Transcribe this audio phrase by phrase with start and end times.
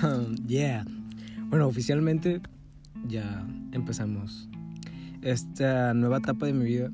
[0.46, 0.84] yeah.
[1.48, 2.40] Bueno, oficialmente
[3.08, 4.48] ya empezamos
[5.22, 6.90] esta nueva etapa de mi vida.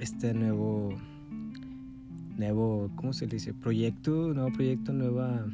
[0.00, 0.96] Este nuevo.
[2.36, 2.90] Nuevo.
[2.96, 3.54] ¿Cómo se le dice?
[3.54, 4.34] Proyecto.
[4.34, 5.46] Nuevo proyecto, nueva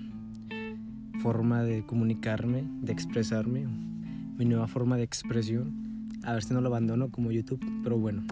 [1.22, 3.66] forma de comunicarme, de expresarme.
[4.36, 6.08] Mi nueva forma de expresión.
[6.24, 7.64] A ver si no lo abandono como YouTube.
[7.82, 8.24] Pero bueno.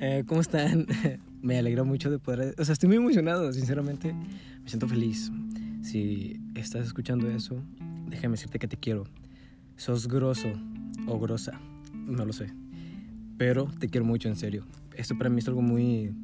[0.00, 0.86] Eh, ¿Cómo están?
[1.42, 2.54] me alegro mucho de poder...
[2.58, 4.12] O sea, estoy muy emocionado, sinceramente.
[4.12, 5.30] Me siento feliz.
[5.82, 7.62] Si estás escuchando eso,
[8.08, 9.04] déjame decirte que te quiero.
[9.76, 10.48] Sos grosso
[11.06, 11.60] o grosa,
[11.94, 12.48] no lo sé.
[13.38, 14.66] Pero te quiero mucho, en serio.
[14.96, 16.14] Esto para mí es algo muy,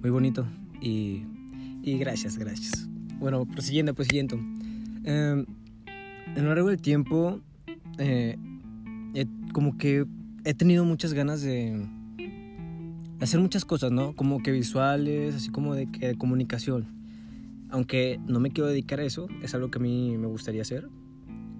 [0.00, 0.46] muy bonito.
[0.80, 1.22] Y,
[1.82, 2.88] y gracias, gracias.
[3.18, 4.38] Bueno, prosiguiendo, prosiguiendo.
[5.04, 5.44] Eh,
[6.36, 7.40] a lo largo del tiempo,
[7.98, 8.36] eh,
[9.52, 10.06] como que
[10.44, 11.86] he tenido muchas ganas de
[13.20, 14.14] hacer muchas cosas, ¿no?
[14.14, 16.97] Como que visuales, así como de, que, comunicación.
[17.70, 20.88] Aunque no me quiero dedicar a eso, es algo que a mí me gustaría hacer.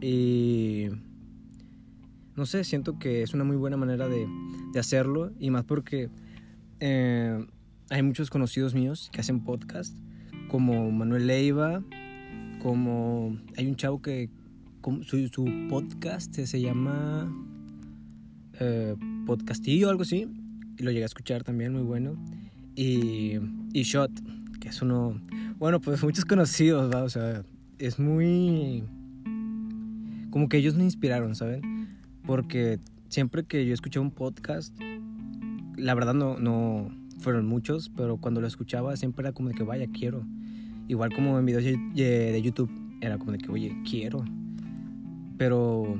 [0.00, 0.86] Y
[2.36, 4.26] no sé, siento que es una muy buena manera de,
[4.72, 6.08] de hacerlo y más porque
[6.80, 7.44] eh,
[7.90, 9.96] hay muchos conocidos míos que hacen podcast,
[10.48, 11.82] como Manuel Leiva,
[12.60, 14.30] como hay un chavo que
[15.02, 17.32] su, su podcast se llama
[18.60, 18.94] eh,
[19.26, 20.28] Podcastillo o algo así,
[20.76, 22.16] y lo llegué a escuchar también, muy bueno.
[22.74, 23.38] Y,
[23.72, 24.12] y Shot,
[24.60, 25.20] que es uno,
[25.58, 27.02] bueno, pues muchos conocidos, ¿va?
[27.02, 27.42] O sea,
[27.78, 28.84] es muy...
[30.30, 31.88] Como que ellos me inspiraron, ¿saben?
[32.26, 32.78] Porque
[33.08, 34.78] siempre que yo escuché un podcast,
[35.76, 39.62] la verdad no, no fueron muchos, pero cuando lo escuchaba siempre era como de que
[39.62, 40.24] vaya, quiero.
[40.86, 44.24] Igual como en videos de YouTube, era como de que, oye, quiero.
[45.36, 45.98] Pero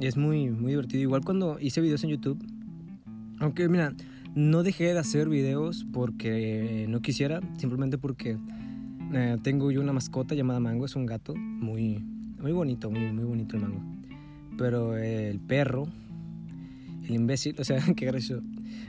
[0.00, 1.02] es muy, muy divertido.
[1.02, 2.44] Igual cuando hice videos en YouTube,
[3.38, 3.94] aunque mira,
[4.36, 8.36] no dejé de hacer videos porque no quisiera, simplemente porque
[9.14, 12.04] eh, tengo yo una mascota llamada Mango, es un gato muy,
[12.38, 13.80] muy bonito, muy, muy bonito el Mango.
[14.58, 15.88] Pero el perro,
[17.04, 18.44] el imbécil, o sea, qué gracioso,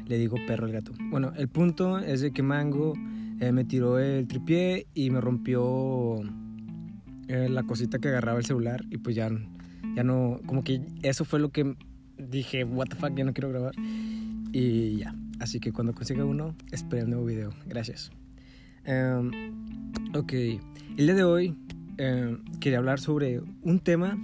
[0.06, 0.92] le digo perro al gato.
[1.10, 2.94] Bueno, el punto es de que Mango
[3.40, 6.20] eh, me tiró el tripié y me rompió
[7.30, 9.30] eh, la cosita que agarraba el celular y pues ya,
[9.96, 11.74] ya no, como que eso fue lo que
[12.18, 13.76] dije, what the fuck, ya no quiero grabar.
[14.52, 17.54] Y ya, así que cuando consiga uno, espera el nuevo video.
[17.66, 18.12] Gracias.
[18.88, 19.32] Um,
[20.16, 24.18] ok, el día de hoy um, quería hablar sobre un tema,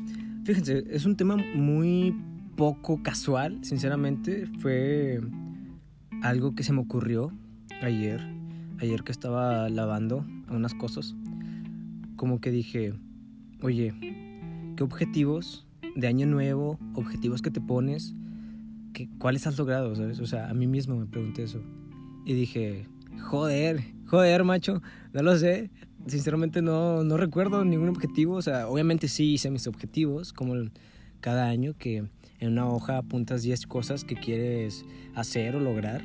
[0.46, 2.16] fíjense, es un tema muy
[2.56, 4.47] poco casual, sinceramente.
[4.59, 5.22] Fue
[6.22, 7.31] algo que se me ocurrió
[7.81, 8.22] ayer,
[8.79, 11.16] ayer que estaba lavando unas cosas.
[12.16, 12.94] Como que dije,
[13.62, 13.94] oye,
[14.78, 15.66] ¿qué objetivos
[15.96, 18.13] de año nuevo, objetivos que te pones,
[19.18, 19.96] ¿cuáles has logrado?
[19.96, 20.20] ¿sabes?
[20.20, 21.62] O sea, a mí mismo me pregunté eso.
[22.26, 22.88] Y dije,
[23.22, 24.81] joder, joder, macho,
[25.14, 25.70] no lo sé.
[26.08, 28.36] Sinceramente no, no recuerdo ningún objetivo.
[28.36, 30.56] O sea, obviamente sí hice mis objetivos, como
[31.20, 32.06] cada año, que
[32.40, 36.03] en una hoja apuntas 10 cosas que quieres hacer o lograr.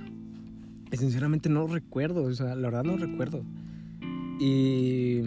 [0.93, 3.44] Y sinceramente no recuerdo, o sea, la verdad no recuerdo.
[4.41, 5.22] Y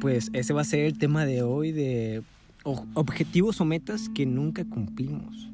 [0.00, 2.22] pues ese va a ser el tema de hoy de
[2.64, 5.50] objetivos o metas que nunca cumplimos.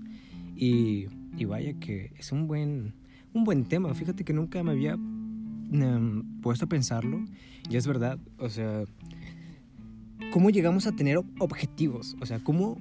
[0.63, 1.07] Y,
[1.47, 2.93] vaya que es un buen,
[3.33, 3.95] un buen tema.
[3.95, 7.25] Fíjate que nunca me había em, puesto a pensarlo.
[7.71, 8.85] Y es verdad, o sea,
[10.33, 12.15] ¿cómo llegamos a tener objetivos?
[12.21, 12.77] O sea, ¿cómo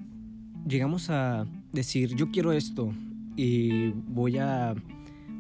[0.67, 2.91] llegamos a decir, yo quiero esto
[3.37, 4.75] y voy a,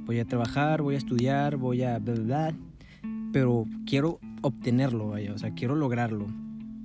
[0.05, 1.99] voy a trabajar, voy a estudiar, voy a...
[1.99, 2.55] Bla,
[3.33, 6.27] pero quiero obtenerlo, vaya, o sea, quiero lograrlo.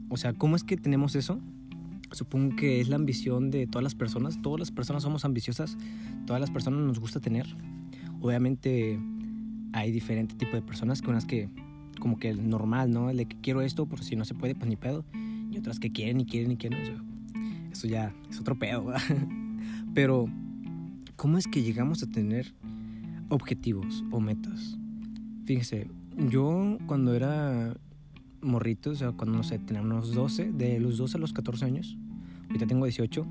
[0.08, 1.40] O sea, ¿cómo es que tenemos eso?
[2.14, 4.40] Supongo que es la ambición de todas las personas.
[4.40, 5.76] Todas las personas somos ambiciosas.
[6.26, 7.46] Todas las personas nos gusta tener.
[8.20, 8.98] Obviamente
[9.72, 11.48] hay diferente tipo de personas con las que
[12.00, 13.10] como que normal, ¿no?
[13.10, 15.04] El de que quiero esto, por si no se puede, pues ni pedo.
[15.50, 16.80] Y otras que quieren y quieren y quieren.
[17.70, 18.92] eso ya es otro pedo.
[19.94, 20.26] Pero,
[21.16, 22.54] ¿cómo es que llegamos a tener
[23.28, 24.78] objetivos o metas?
[25.44, 25.88] Fíjense,
[26.30, 27.76] yo cuando era
[28.42, 31.64] morrito, o sea, cuando no sé, tenía unos 12, de los 12 a los 14
[31.64, 31.96] años,
[32.48, 33.26] Ahorita tengo 18.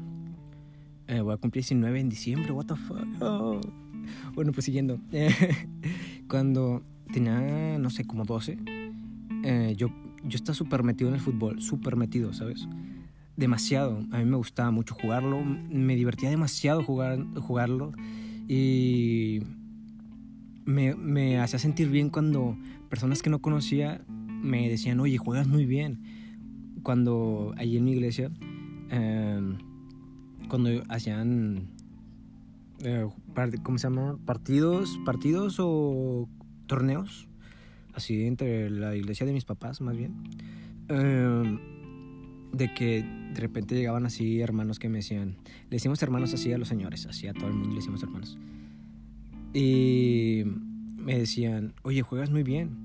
[1.08, 2.52] Eh, voy a cumplir 19 en diciembre.
[2.52, 3.08] What the fuck.
[3.22, 3.62] Oh.
[4.34, 5.00] Bueno, pues siguiendo.
[6.28, 8.58] cuando tenía, no sé, como 12,
[9.44, 9.90] eh, yo,
[10.24, 11.62] yo estaba súper metido en el fútbol.
[11.62, 12.68] Súper metido, ¿sabes?
[13.36, 14.00] Demasiado.
[14.12, 15.44] A mí me gustaba mucho jugarlo.
[15.44, 17.92] Me divertía demasiado jugar, jugarlo.
[18.48, 19.42] Y
[20.66, 22.58] me, me hacía sentir bien cuando
[22.90, 24.02] personas que no conocía
[24.44, 26.04] me decían, oye, juegas muy bien.
[26.84, 28.30] Cuando allí en mi iglesia
[28.94, 29.58] Em,
[30.50, 31.68] cuando hacían,
[32.84, 33.08] eh,
[33.64, 34.20] ¿cómo se llama?
[34.24, 36.30] Partidos, partidos o
[36.68, 37.28] torneos,
[37.96, 40.14] así entre la iglesia de mis papás más bien.
[40.90, 41.60] Em,
[42.52, 43.04] de que
[43.34, 45.38] de repente llegaban así hermanos que me decían,
[45.72, 48.38] le decimos hermanos así a los señores, así a todo el mundo le decimos hermanos.
[49.56, 50.44] Y
[50.98, 52.78] me decían, oye, juegas muy bien.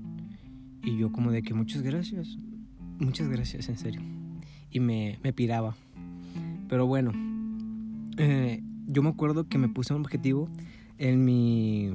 [0.81, 2.39] Y yo como de que muchas gracias,
[2.97, 4.01] muchas gracias, en serio.
[4.71, 5.75] Y me, me piraba.
[6.69, 7.11] Pero bueno,
[8.17, 10.47] eh, yo me acuerdo que me puse un objetivo
[10.97, 11.93] en mi,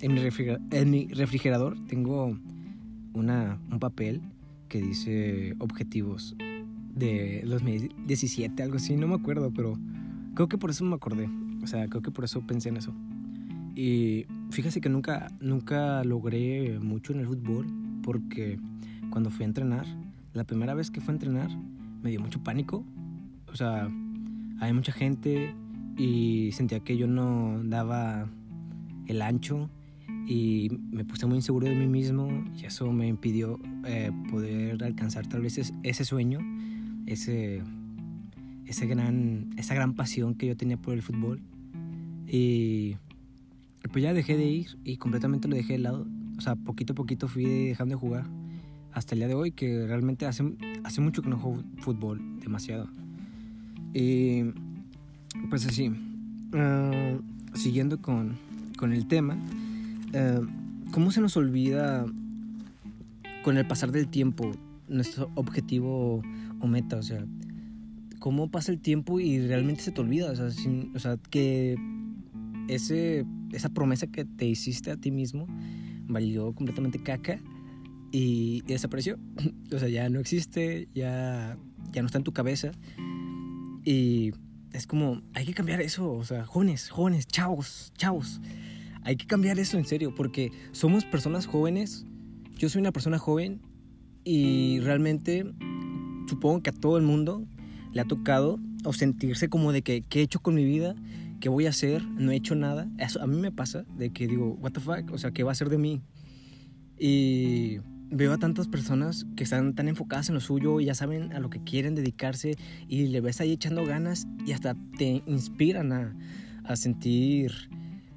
[0.00, 1.76] en mi, refrigerador.
[1.86, 2.36] Tengo
[3.14, 4.20] una, un papel
[4.68, 6.36] que dice objetivos
[6.94, 9.78] de 2017, algo así, no me acuerdo, pero
[10.34, 11.28] creo que por eso me acordé.
[11.62, 12.92] O sea, creo que por eso pensé en eso.
[13.76, 17.66] Y fíjese que nunca, nunca logré mucho en el fútbol
[18.02, 18.58] porque
[19.10, 19.86] cuando fui a entrenar,
[20.32, 21.50] la primera vez que fui a entrenar,
[22.02, 22.84] me dio mucho pánico.
[23.52, 23.90] O sea,
[24.60, 25.54] hay mucha gente
[25.96, 28.28] y sentía que yo no daba
[29.06, 29.68] el ancho
[30.26, 35.26] y me puse muy inseguro de mí mismo y eso me impidió eh, poder alcanzar
[35.26, 36.38] tal vez ese sueño,
[37.06, 37.62] ese,
[38.66, 41.40] ese gran, esa gran pasión que yo tenía por el fútbol.
[42.26, 42.96] Y
[43.92, 46.06] pues ya dejé de ir y completamente lo dejé de lado.
[46.38, 48.26] O sea, poquito a poquito fui dejando de jugar
[48.92, 50.44] hasta el día de hoy, que realmente hace,
[50.84, 52.88] hace mucho que no juego fútbol, demasiado.
[53.92, 54.44] Y
[55.48, 55.90] pues así,
[56.54, 57.18] ah,
[57.54, 58.36] siguiendo con,
[58.76, 59.36] con, el tema,
[60.14, 62.06] uh, ¿cómo se nos olvida
[63.42, 64.52] con el pasar del tiempo
[64.88, 66.22] nuestro objetivo
[66.60, 66.96] o meta?
[66.96, 67.24] O sea,
[68.18, 70.30] ¿cómo pasa el tiempo y realmente se te olvida?
[70.30, 71.76] O sea, que
[72.68, 75.46] ese, esa promesa que te hiciste a ti mismo
[76.06, 77.40] valió completamente caca
[78.12, 79.18] y, desapareció.
[79.72, 81.56] o sea, ya no existe, ya,
[81.92, 82.72] ya no está en tu cabeza.
[83.84, 84.32] Y
[84.72, 86.12] es como, hay que cambiar eso.
[86.12, 88.40] O sea, jóvenes, jóvenes, chavos, chavos.
[89.02, 92.04] Hay que cambiar eso en serio, porque somos personas jóvenes.
[92.56, 93.60] Yo soy una persona joven
[94.24, 95.44] y realmente
[96.28, 97.46] supongo que a todo el mundo
[97.92, 100.94] le ha tocado o sentirse como de que, ¿qué he hecho con mi vida?
[101.40, 102.04] ¿Qué voy a hacer?
[102.04, 102.88] No he hecho nada.
[102.98, 105.52] Eso a mí me pasa de que digo, what the fuck, o sea, ¿qué va
[105.52, 106.02] a ser de mí?
[106.98, 107.78] Y
[108.10, 111.40] veo a tantas personas que están tan enfocadas en lo suyo y ya saben a
[111.40, 112.56] lo que quieren dedicarse
[112.88, 116.16] y le ves ahí echando ganas y hasta te inspiran a,
[116.64, 117.70] a sentir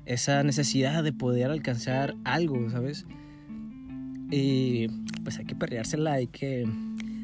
[0.05, 3.05] esa necesidad de poder alcanzar algo, ¿sabes?
[4.31, 4.87] Y
[5.23, 6.67] pues hay que perreársela, hay que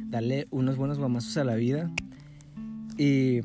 [0.09, 1.89] darle unos buenos guamazos a la vida.
[2.97, 3.41] Y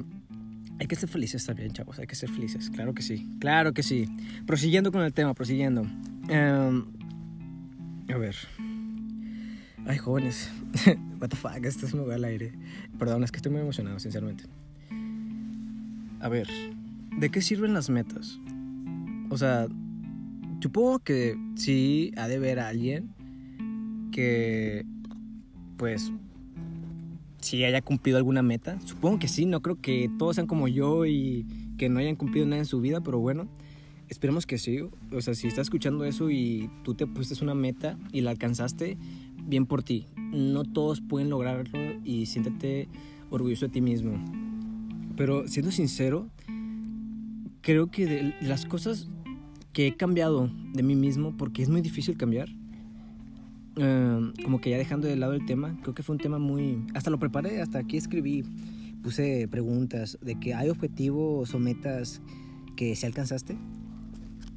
[0.79, 1.99] hay que ser felices también, chavos.
[1.99, 2.71] Hay que ser felices.
[2.71, 3.29] Claro que sí.
[3.39, 4.07] Claro que sí.
[4.47, 5.83] Prosiguiendo con el tema, prosiguiendo.
[6.29, 6.85] Em,
[8.09, 8.37] a ver.
[9.87, 10.51] Ay, jóvenes.
[11.21, 12.53] What the fuck, esto es muy al aire.
[12.99, 14.45] Perdón, es que estoy muy emocionado, sinceramente.
[16.21, 16.49] A ver,
[17.19, 18.41] ¿de qué sirven las metas?
[19.29, 19.67] O sea,
[20.61, 23.11] supongo que sí ha de a alguien
[24.11, 24.87] que,
[25.77, 26.13] pues,
[27.41, 28.79] si haya cumplido alguna meta.
[28.87, 31.47] Supongo que sí, no creo que todos sean como yo y
[31.77, 33.49] que no hayan cumplido nada en su vida, pero bueno,
[34.09, 34.81] esperemos que sí.
[35.13, 38.97] O sea, si estás escuchando eso y tú te pusiste una meta y la alcanzaste,
[39.47, 40.07] bien por ti.
[40.33, 42.89] No todos pueden lograrlo y siéntete
[43.31, 44.13] orgulloso de ti mismo.
[45.17, 46.29] Pero siendo sincero,
[47.61, 49.09] creo que las cosas
[49.73, 52.49] que he cambiado de mí mismo, porque es muy difícil cambiar,
[53.77, 56.85] Em, como que ya dejando de lado el tema, creo que fue un tema muy...
[56.95, 58.45] Hasta lo preparé, hasta aquí escribí,
[59.03, 62.23] puse preguntas de que hay objetivos o metas
[62.77, 63.59] que se alcanzaste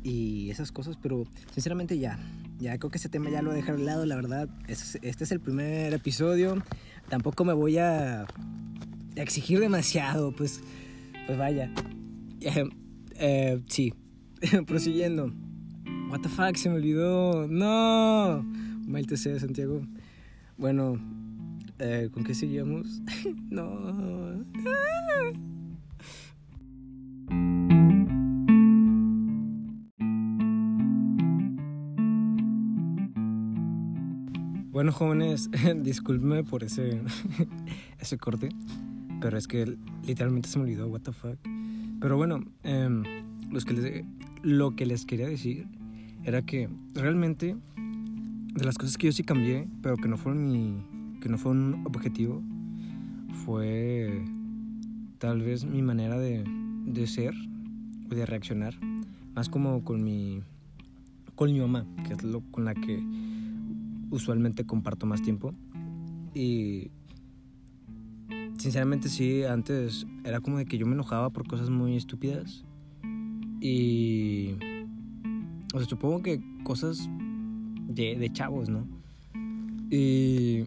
[0.03, 2.19] y esas cosas, pero sinceramente ya,
[2.59, 4.49] ya creo que ese tema ya lo he dejado de lado, la verdad.
[4.67, 6.63] Este es el primer episodio,
[7.09, 8.25] tampoco me voy a
[9.15, 10.61] exigir demasiado, pues,
[11.25, 11.71] pues vaya.
[12.41, 12.69] Eh,
[13.15, 13.93] eh, sí,
[14.67, 15.31] prosiguiendo.
[16.09, 17.47] What the fuck, se me olvidó.
[17.47, 18.43] No.
[18.87, 19.39] Maite C.
[19.39, 19.81] Santiago.
[20.57, 20.97] Bueno,
[21.79, 23.01] eh, ¿con qué seguíamos?
[23.49, 24.45] no.
[34.77, 35.49] Bueno, jóvenes,
[35.81, 37.01] discúlpenme por ese,
[37.99, 38.49] ese corte,
[39.19, 41.39] pero es que literalmente se me olvidó, what the fuck.
[41.99, 43.01] Pero bueno, em,
[43.49, 44.05] los que
[44.43, 45.65] lo que les quería decir
[46.25, 50.85] era que realmente de las cosas que yo sí cambié, pero que no fueron mi,
[51.21, 52.43] que no fue un objetivo,
[53.45, 54.23] fue
[55.17, 56.43] tal vez mi manera de,
[56.85, 57.33] de ser
[58.11, 58.75] o de reaccionar,
[59.33, 60.43] más como con mi,
[61.33, 63.03] con mi mamá, que es lo con la que
[64.09, 65.53] usualmente comparto más tiempo.
[66.33, 66.91] Y
[68.57, 72.65] sinceramente sí, antes era como de que yo me enojaba por cosas muy estúpidas.
[73.61, 74.55] Y...
[75.73, 77.09] O sea, supongo que cosas
[77.87, 78.87] de, chavos, ¿no?
[79.89, 80.63] Y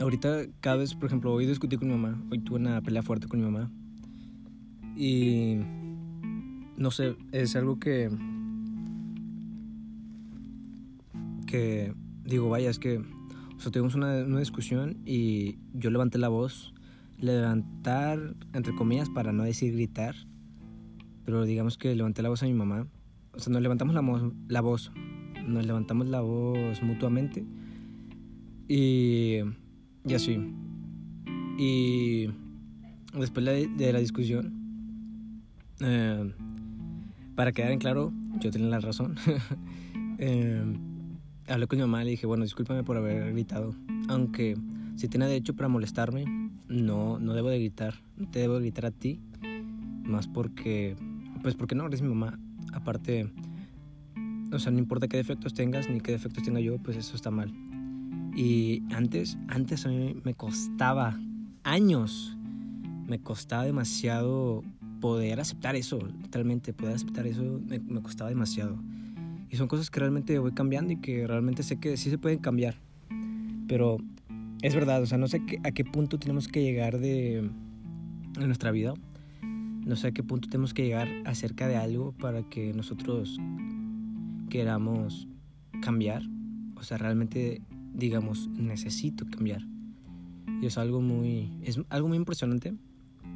[0.00, 3.26] ahorita cada vez, por ejemplo, hoy discutí con mi mamá, hoy tuve una pelea fuerte
[3.26, 3.70] con mi mamá.
[4.96, 5.56] Y
[6.76, 8.10] no sé, es algo que
[12.24, 13.02] digo, vaya, es que
[13.56, 16.72] o sea, tuvimos una, una discusión y yo levanté la voz.
[17.18, 20.16] Levantar, entre comillas, para no decir gritar.
[21.24, 22.88] Pero digamos que levanté la voz a mi mamá.
[23.32, 24.92] O sea, nos levantamos la, la voz.
[25.46, 27.44] Nos levantamos la voz mutuamente.
[28.68, 29.38] Y,
[30.04, 30.38] y así.
[31.58, 32.28] Y
[33.18, 35.44] después de, la discusión,
[35.80, 36.32] eh,
[37.36, 39.14] para quedar en claro, yo tenía la razón.
[40.18, 40.64] eh,
[41.48, 43.74] hablé con mi mamá y le dije, bueno, discúlpame por haber gritado.
[44.08, 44.56] Aunque
[44.96, 46.24] si tiene derecho para molestarme,
[46.68, 47.94] no, no debo de gritar.
[48.30, 49.20] Te debo de gritar a ti.
[50.04, 50.96] Más porque,
[51.42, 52.38] pues porque no, eres mi mamá.
[52.72, 53.30] Aparte,
[54.52, 57.30] o sea, no importa qué defectos tengas ni qué defectos tenga yo, pues eso está
[57.30, 57.52] mal.
[58.36, 61.18] Y antes, antes a mí me costaba
[61.62, 62.36] años,
[63.06, 64.62] me costaba demasiado
[65.00, 68.78] poder aceptar eso, literalmente, poder aceptar eso me, me costaba demasiado.
[69.54, 72.40] Y son cosas que realmente voy cambiando y que realmente sé que sí se pueden
[72.40, 72.74] cambiar.
[73.68, 73.98] Pero
[74.62, 78.72] es verdad, o sea, no sé a qué punto tenemos que llegar de en nuestra
[78.72, 78.94] vida.
[79.86, 83.38] No sé a qué punto tenemos que llegar acerca de algo para que nosotros
[84.50, 85.28] queramos
[85.80, 86.24] cambiar.
[86.74, 87.62] O sea, realmente
[87.94, 89.62] digamos, necesito cambiar.
[90.60, 92.74] Y es algo muy es algo muy impresionante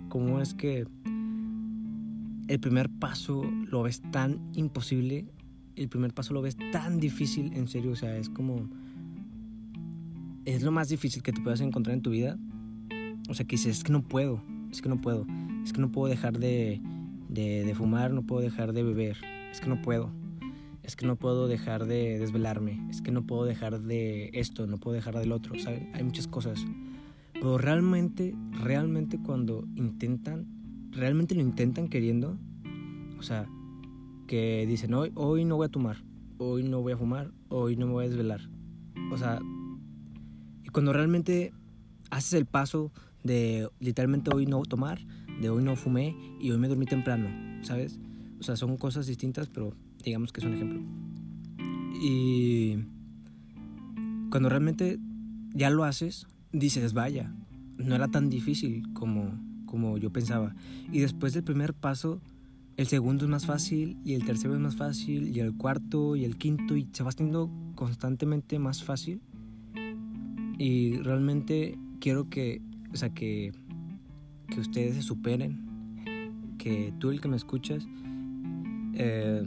[0.08, 0.84] cómo es que
[2.48, 5.28] el primer paso lo ves tan imposible
[5.78, 8.68] el primer paso lo ves tan difícil, en serio, o sea, es como...
[10.44, 12.38] Es lo más difícil que te puedas encontrar en tu vida.
[13.28, 15.26] O sea, que dices, es que no puedo, es que no puedo,
[15.62, 16.80] es que no puedo dejar de,
[17.28, 19.18] de, fumar, no puedo dejar de beber,
[19.52, 20.10] es que no puedo,
[20.82, 24.78] es que no puedo dejar de desvelarme, es que no puedo dejar de esto, no
[24.78, 25.90] puedo dejar del otro, ¿saben?
[25.94, 26.64] Hay muchas cosas.
[27.34, 30.46] Pero realmente, realmente cuando intentan,
[30.90, 32.38] realmente lo intentan queriendo,
[33.18, 33.46] o sea,
[34.28, 36.04] que dicen, hoy, hoy no voy a tomar,
[36.36, 38.42] hoy no voy a fumar, hoy no me voy a desvelar.
[39.10, 39.40] O sea,
[40.62, 41.52] y cuando realmente
[42.10, 42.92] haces el paso
[43.24, 45.00] de literalmente hoy no tomar,
[45.40, 47.28] de hoy no fumé y hoy me dormí temprano,
[47.64, 47.98] ¿sabes?
[48.38, 49.72] O sea, son cosas distintas, pero
[50.04, 50.80] digamos que es un ejemplo.
[52.00, 52.76] Y
[54.30, 55.00] cuando realmente
[55.54, 57.34] ya lo haces, dices, vaya,
[57.78, 60.54] no era tan difícil como, como yo pensaba.
[60.92, 62.20] Y después del primer paso,
[62.78, 66.24] el segundo es más fácil y el tercero es más fácil y el cuarto y
[66.24, 69.20] el quinto y se va haciendo constantemente más fácil.
[70.58, 73.52] Y realmente quiero que, o sea, que,
[74.46, 77.84] que ustedes se superen, que tú el que me escuchas,
[78.94, 79.42] eh,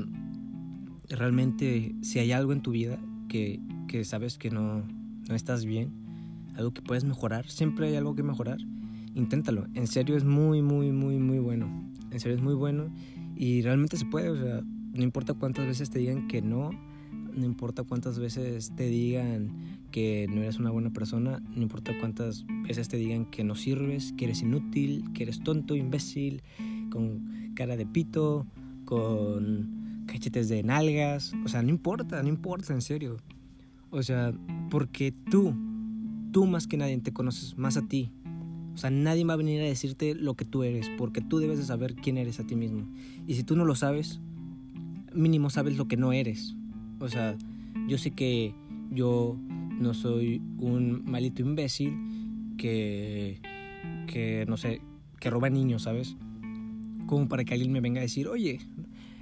[1.07, 4.83] realmente si hay algo en tu vida que, que sabes que no,
[5.29, 5.93] no estás bien,
[6.57, 8.57] algo que puedes mejorar, siempre hay algo que mejorar,
[9.15, 9.67] inténtalo.
[9.73, 11.89] En serio es muy, muy, muy, muy bueno.
[12.11, 12.89] En serio es muy bueno
[13.41, 16.69] y realmente se puede, o sea, no importa cuántas veces te digan que no,
[17.33, 22.45] no importa cuántas veces te digan que no eres una buena persona, no importa cuántas
[22.67, 26.43] veces te digan que no sirves, que eres inútil, que eres tonto, imbécil,
[26.91, 28.45] con cara de pito,
[28.86, 33.17] con cachetes de nalgas, o sea, no importa, no importa, en serio.
[33.89, 34.33] O sea,
[34.69, 35.55] porque tú,
[36.31, 38.12] tú más que nadie te conoces más a ti,
[38.73, 41.57] o sea, nadie va a venir a decirte lo que tú eres, porque tú debes
[41.57, 42.87] de saber quién eres a ti mismo.
[43.27, 44.19] Y si tú no lo sabes,
[45.13, 46.55] mínimo sabes lo que no eres.
[46.99, 47.35] O sea,
[47.87, 48.53] yo sé que
[48.91, 49.37] yo
[49.79, 51.93] no soy un malito imbécil
[52.57, 53.41] que,
[54.07, 54.81] que no sé,
[55.19, 56.15] que roba niños, ¿sabes?
[57.07, 58.59] Como para que alguien me venga a decir, oye,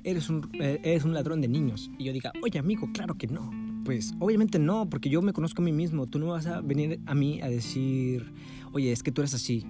[0.03, 1.89] eres un, eres un ladrón de niños.
[1.97, 3.68] Y yo diga, oye amigo, claro que no.
[3.89, 6.05] Pues obviamente no, porque yo me conozco a mí mismo.
[6.05, 8.31] Tú no vas a venir a mí a decir,
[8.71, 9.65] oye, es que tú eres así.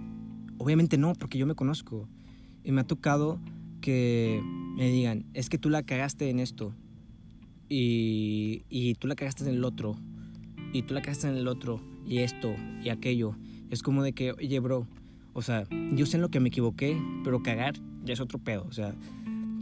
[0.57, 2.05] Obviamente no, porque yo me conozco.
[2.65, 3.39] Y me ha tocado
[3.79, 4.41] que
[4.75, 6.75] me digan, es que tú la cagaste en esto.
[7.69, 9.95] Y, y tú la cagaste en el otro.
[10.73, 11.79] Y tú la cagaste en el otro.
[12.05, 13.37] Y esto y aquello.
[13.69, 14.85] Es como de que, oye, bro.
[15.31, 18.65] O sea, yo sé en lo que me equivoqué, pero cagar ya es otro pedo.
[18.67, 18.93] O sea,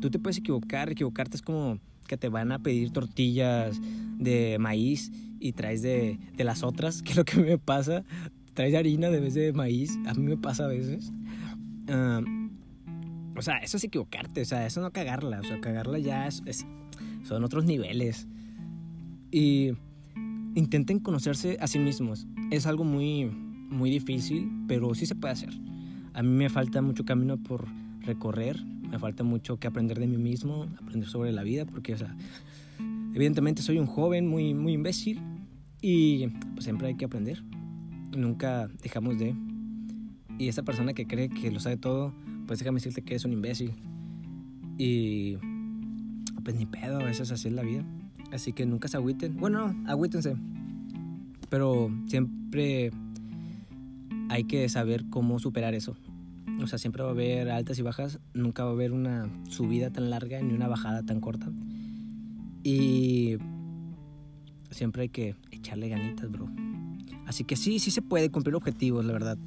[0.01, 0.89] tú te puedes equivocar.
[0.89, 3.79] Equivocarte es como que te van a pedir tortillas
[4.17, 8.03] de maíz y traes de, de las otras, que es lo que me pasa
[8.57, 11.13] traes harina de vez de maíz, a mí me pasa a veces.
[11.87, 16.65] o sea, eso es equivocarte, o sea, eso no cagarla, o sea, cagarla ya es,
[17.23, 18.27] son otros niveles.
[19.31, 19.73] Y
[20.55, 22.25] intenten conocerse a sí mismos.
[22.49, 25.53] Es algo muy, muy difícil, pero sí se puede hacer.
[26.15, 27.67] A mí me falta mucho camino por
[28.01, 31.97] recorrer, me falta mucho que aprender de mí mismo, aprender sobre la vida, porque, o
[31.97, 32.15] sea,
[33.13, 35.21] evidentemente soy un joven muy, muy imbécil
[35.81, 37.43] y pues siempre hay que aprender
[38.15, 39.35] nunca dejamos de.
[40.37, 42.13] Y esa persona que cree que lo sabe todo,
[42.45, 43.73] pues déjame decirte que es un imbécil.
[44.77, 45.37] Y
[46.43, 47.83] pues ni pedo, a veces así es la vida.
[48.31, 49.37] Así que nunca se agüiten.
[49.37, 50.35] Bueno, no, agüítense.
[51.49, 52.91] Pero siempre
[54.29, 55.95] hay que saber cómo superar eso.
[56.61, 58.19] O sea, siempre va a haber altas y bajas.
[58.33, 61.51] Nunca va a haber una subida tan larga ni una bajada tan corta.
[62.63, 63.37] Y
[64.71, 66.49] siempre hay que echarle ganitas, bro.
[67.25, 69.37] Así que sí, sí se puede cumplir objetivos, la verdad.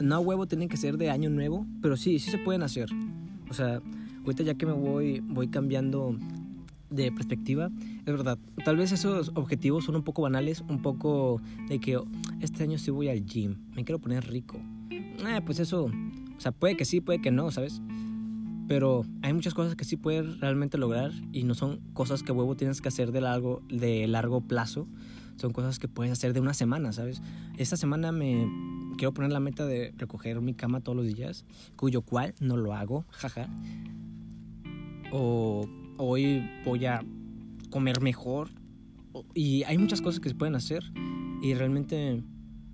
[0.00, 2.88] No huevo tienen que ser de año nuevo, pero sí, sí se pueden hacer.
[3.50, 3.80] O sea,
[4.24, 6.16] ahorita ya que me voy, voy cambiando
[6.90, 8.38] de perspectiva, es verdad.
[8.64, 12.00] Tal vez esos objetivos son un poco banales, un poco de que
[12.40, 14.58] este año sí voy al gym, me quiero poner rico.
[14.90, 15.90] Eh, pues eso,
[16.38, 17.82] o sea, puede que sí, puede que no, ¿sabes?
[18.68, 22.54] Pero hay muchas cosas que sí puedes realmente lograr y no son cosas que huevo
[22.54, 24.86] tienes que hacer de largo, de largo plazo.
[25.36, 27.22] Son cosas que puedes hacer de una semana, ¿sabes?
[27.56, 28.46] Esta semana me
[28.96, 31.44] quiero poner la meta de recoger mi cama todos los días,
[31.76, 33.48] cuyo cual no lo hago, jaja.
[35.10, 37.04] O hoy voy a
[37.70, 38.50] comer mejor.
[39.34, 40.84] Y hay muchas cosas que se pueden hacer
[41.42, 42.22] y realmente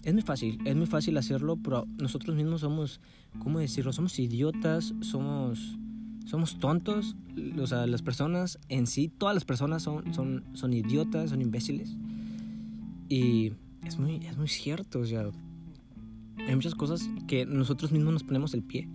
[0.05, 3.01] es muy fácil, es muy fácil hacerlo, pero nosotros mismos somos,
[3.39, 3.93] ¿cómo decirlo?
[3.93, 5.79] Somos idiotas, somos,
[6.27, 7.17] somos tontos,
[7.59, 11.97] o sea, las personas en sí, todas las personas son, son, son idiotas, son imbéciles.
[13.09, 13.53] Y
[13.87, 15.31] es muy, es muy cierto, o sea,
[16.39, 18.89] hay muchas cosas que nosotros mismos nos ponemos el pie.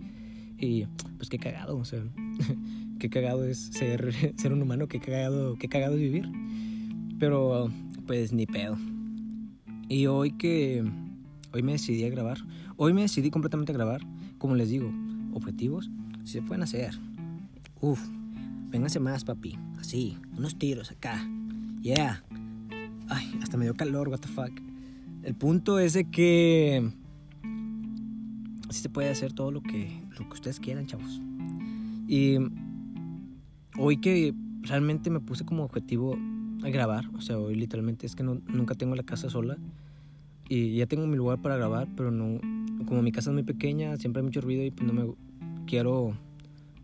[0.58, 0.84] Y
[1.16, 2.02] pues qué cagado, o sea,
[2.98, 6.30] qué cagado es ser, ser un humano, qué cagado, qué cagado es vivir.
[7.18, 7.70] Pero
[8.06, 8.76] pues ni pedo.
[9.88, 10.84] Y hoy que
[11.52, 12.38] hoy me decidí a grabar,
[12.76, 14.00] hoy me decidí completamente a grabar,
[14.40, 14.90] como les digo,
[15.34, 15.90] objetivos
[16.24, 16.98] si se pueden hacer.
[17.80, 18.00] Uf,
[18.70, 19.56] véngase más, papi.
[19.78, 21.20] Así, unos tiros acá.
[21.82, 22.24] Yeah.
[23.08, 24.50] Ay, hasta me dio calor, what the fuck.
[25.22, 26.90] El punto es de que
[28.68, 31.20] así se puede hacer todo lo que, lo que ustedes quieran, chavos.
[32.08, 32.38] Y
[33.76, 36.16] hoy que realmente me puse como objetivo
[36.62, 39.58] a grabar, o sea, hoy literalmente es que no, nunca tengo la casa sola
[40.50, 42.40] y ya tengo mi lugar para grabar, pero no,
[42.84, 45.14] como mi casa es muy pequeña, siempre hay mucho ruido y pues no me
[45.64, 46.18] quiero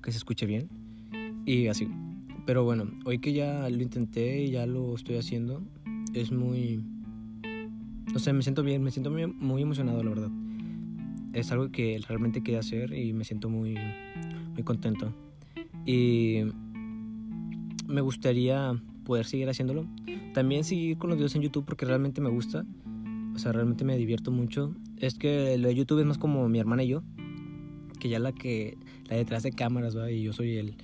[0.01, 0.69] que se escuche bien
[1.45, 1.89] y así.
[2.47, 5.65] Pero bueno, hoy que ya lo intenté y ya lo estoy haciendo,
[6.15, 6.85] es muy...
[8.15, 10.31] O sea, me siento bien, me siento muy, muy emocionado, la verdad.
[11.33, 13.77] Es algo que realmente quería hacer y me siento muy,
[14.55, 15.13] muy contento.
[15.85, 16.43] Y
[17.89, 19.89] me gustaría poder seguir haciéndolo.
[20.35, 22.65] También seguir con los videos en YouTube porque realmente me gusta.
[23.37, 24.75] O sea, realmente me divierto mucho.
[24.97, 27.03] Es que lo de YouTube es más como mi hermana y yo.
[28.01, 28.79] Que ya la que,
[29.11, 30.11] la detrás de cámaras, va.
[30.11, 30.77] Y yo soy el,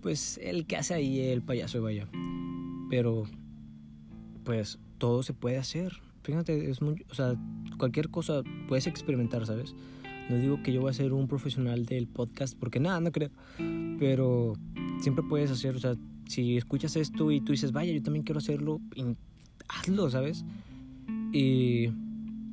[0.00, 2.08] pues, el que hace ahí el payaso, vaya.
[2.88, 3.24] Pero,
[4.44, 5.92] pues, todo se puede hacer.
[6.22, 7.34] Fíjate, es muy, o sea,
[7.76, 9.74] cualquier cosa puedes experimentar, ¿sabes?
[10.30, 13.30] No digo que yo voy a ser un profesional del podcast, porque nada, no creo.
[13.98, 14.54] Pero
[15.00, 15.96] siempre puedes hacer, o sea,
[16.28, 18.80] si escuchas esto y tú dices, vaya, yo también quiero hacerlo,
[19.68, 20.46] hazlo, ¿sabes?
[21.32, 21.88] Y,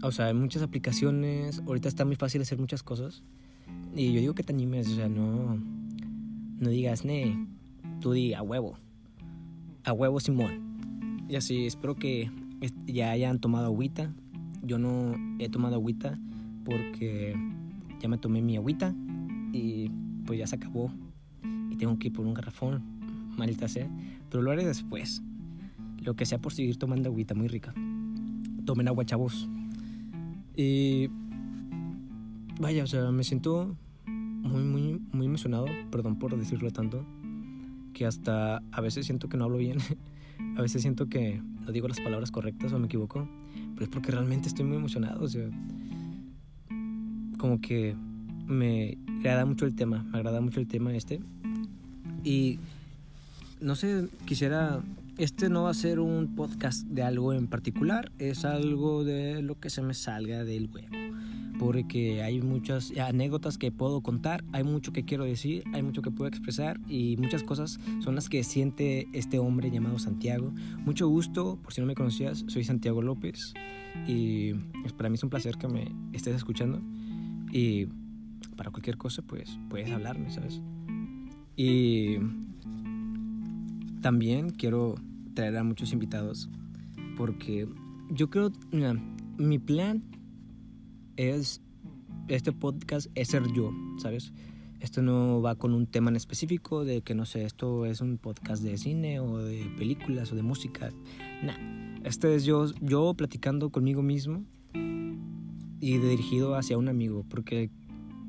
[0.02, 3.24] o sea, hay muchas aplicaciones, ahorita está muy fácil hacer muchas cosas.
[3.96, 5.58] Y yo digo que te animes, o sea, no,
[6.60, 7.48] no digas, ne,
[8.00, 8.78] tú di a huevo,
[9.84, 11.26] a huevo Simón.
[11.30, 12.32] Y así, espero que
[12.86, 14.14] ya hayan tomado agüita.
[14.62, 16.20] Yo no he tomado agüita
[16.64, 17.36] porque
[18.00, 18.94] ya me tomé mi agüita
[19.52, 19.90] y
[20.26, 20.92] pues ya se acabó.
[21.72, 22.84] Y tengo que ir por un garrafón,
[23.38, 23.90] maldita sea.
[24.30, 25.22] Pero lo haré después.
[26.02, 27.74] Lo que sea por seguir tomando agüita muy rica.
[28.68, 29.48] Tomen agua, chavos.
[30.54, 31.08] Y
[32.60, 35.68] vaya, o sea, me siento muy, muy, muy emocionado.
[35.90, 37.06] Perdón por decirlo tanto.
[37.94, 39.78] Que hasta a veces siento que no hablo bien.
[40.58, 43.26] a veces siento que no digo las palabras correctas o me equivoco.
[43.74, 45.24] Pero es porque realmente estoy muy emocionado.
[45.24, 45.48] O sea,
[47.38, 47.96] como que
[48.48, 51.22] me agrada mucho el tema, me agrada mucho el tema este.
[52.26, 52.60] Y
[53.62, 54.82] no sé, quisiera,
[55.18, 59.60] este no va a ser un podcast de algo en particular, es algo de lo
[59.60, 60.90] que se me salga del huevo.
[61.60, 66.12] Porque hay muchas anécdotas que puedo contar, hay mucho que quiero decir, hay mucho que
[66.12, 70.54] puedo expresar y muchas cosas son las que siente este hombre llamado Santiago.
[70.86, 73.56] Mucho gusto, por si no me conocías, soy Santiago López
[74.06, 76.80] y pues, para mí es un placer que me estés escuchando.
[77.52, 77.88] Y
[78.56, 80.62] para cualquier cosa, pues puedes hablarme, ¿sabes?
[81.56, 82.18] Y
[84.02, 84.96] también quiero
[85.34, 86.50] traer a muchos invitados
[87.18, 87.68] porque
[88.10, 88.52] yo creo,
[89.38, 90.04] mi plan
[91.16, 91.62] es,
[92.28, 94.32] este podcast es ser yo, ¿sabes?
[94.80, 98.20] Esto no va con un tema en específico de que no sé, esto es un
[98.20, 100.92] podcast de cine o de películas o de música.
[101.44, 101.58] Nah,
[102.04, 104.46] este es yo, yo platicando conmigo mismo
[105.80, 107.72] y dirigido hacia un amigo, porque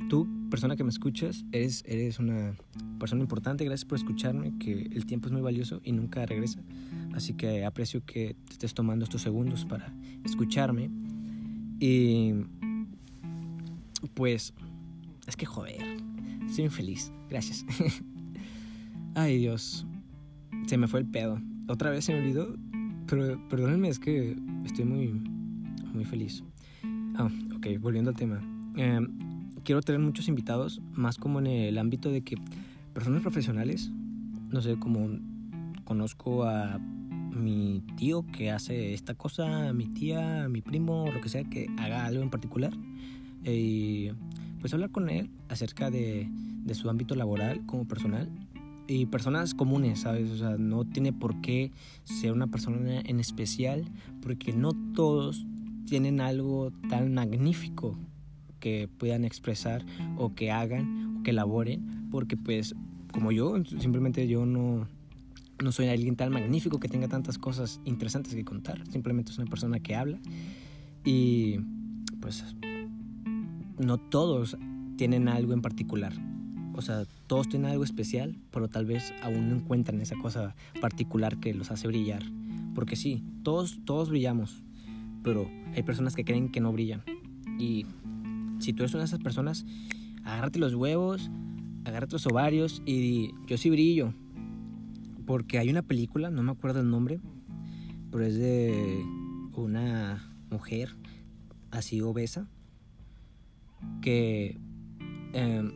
[0.09, 2.57] tú, persona que me escuchas, eres, eres una
[2.99, 6.61] persona importante, gracias por escucharme, que el tiempo es muy valioso y nunca regresa,
[7.15, 9.93] así que aprecio que te estés tomando estos segundos para
[10.25, 10.91] escucharme
[11.81, 12.33] y
[14.15, 14.53] pues
[15.27, 15.83] es que joder,
[16.47, 17.65] estoy infeliz, gracias.
[19.15, 19.87] Ay Dios,
[20.67, 22.57] se me fue el pedo, otra vez se me olvidó,
[23.07, 25.13] pero perdónenme, es que estoy muy,
[25.93, 26.43] muy feliz.
[27.17, 28.41] Ah, ok, volviendo al tema.
[28.77, 29.01] Eh,
[29.65, 32.37] quiero tener muchos invitados, más como en el ámbito de que
[32.99, 33.93] personas profesionales,
[34.51, 35.09] no sé, como
[35.85, 41.21] conozco a mi tío que hace esta cosa, a mi tía, a mi primo, lo
[41.21, 42.73] que sea, que haga algo en particular.
[43.45, 44.11] Y
[44.61, 46.29] pues hablar con él acerca de,
[46.65, 48.29] de su ámbito laboral como personal
[48.89, 50.29] y personas comunes, ¿sabes?
[50.33, 51.71] O sea, no tiene por qué
[52.03, 53.85] ser una persona en especial,
[54.21, 55.47] porque no todos
[55.87, 57.97] tienen algo tan magnífico
[58.59, 62.75] que puedan expresar o que hagan o que elaboren, porque pues
[63.13, 64.87] como yo, simplemente yo no,
[65.63, 69.49] no soy alguien tan magnífico que tenga tantas cosas interesantes que contar, simplemente es una
[69.49, 70.19] persona que habla
[71.05, 71.59] y
[72.21, 72.45] pues
[73.79, 74.57] no todos
[74.97, 76.13] tienen algo en particular.
[76.75, 81.39] O sea, todos tienen algo especial, pero tal vez aún no encuentran esa cosa particular
[81.39, 82.23] que los hace brillar.
[82.75, 84.63] Porque sí, todos, todos brillamos,
[85.25, 87.03] pero hay personas que creen que no brillan.
[87.59, 87.87] Y
[88.61, 89.67] si tú eres una de esas personas,
[90.25, 91.31] agárrate los huevos,
[91.85, 94.15] agárrate los ovarios y yo sí brillo.
[95.27, 97.21] Porque hay una película, no me acuerdo el nombre,
[98.11, 99.05] pero es de
[99.55, 100.97] una mujer
[101.71, 102.49] así obesa
[104.01, 104.59] que
[105.35, 105.73] em,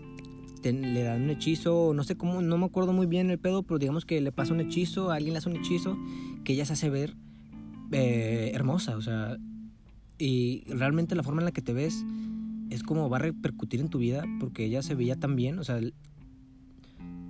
[0.65, 3.79] le dan un hechizo, no sé cómo, no me acuerdo muy bien el pedo, pero
[3.79, 5.99] digamos que le pasa un hechizo, alguien le hace un hechizo
[6.45, 7.17] que ella se hace ver
[7.91, 9.37] eh, hermosa, o sea,
[10.19, 12.05] y realmente la forma en la que te ves
[12.73, 15.65] es como va a repercutir en tu vida porque ella se veía tan bien, o
[15.65, 15.81] sea,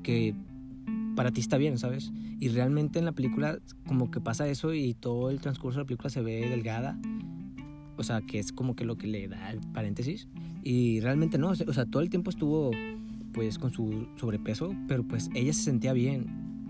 [0.02, 0.34] que
[1.16, 2.12] para ti está bien, ¿sabes?
[2.40, 5.86] Y realmente en la película como que pasa eso y todo el transcurso de la
[5.86, 6.98] película se ve delgada,
[7.96, 10.28] o sea, que es como que lo que le da el paréntesis.
[10.62, 12.70] Y realmente no, o sea, todo el tiempo estuvo
[13.32, 16.26] pues con su sobrepeso, pero pues ella se sentía bien.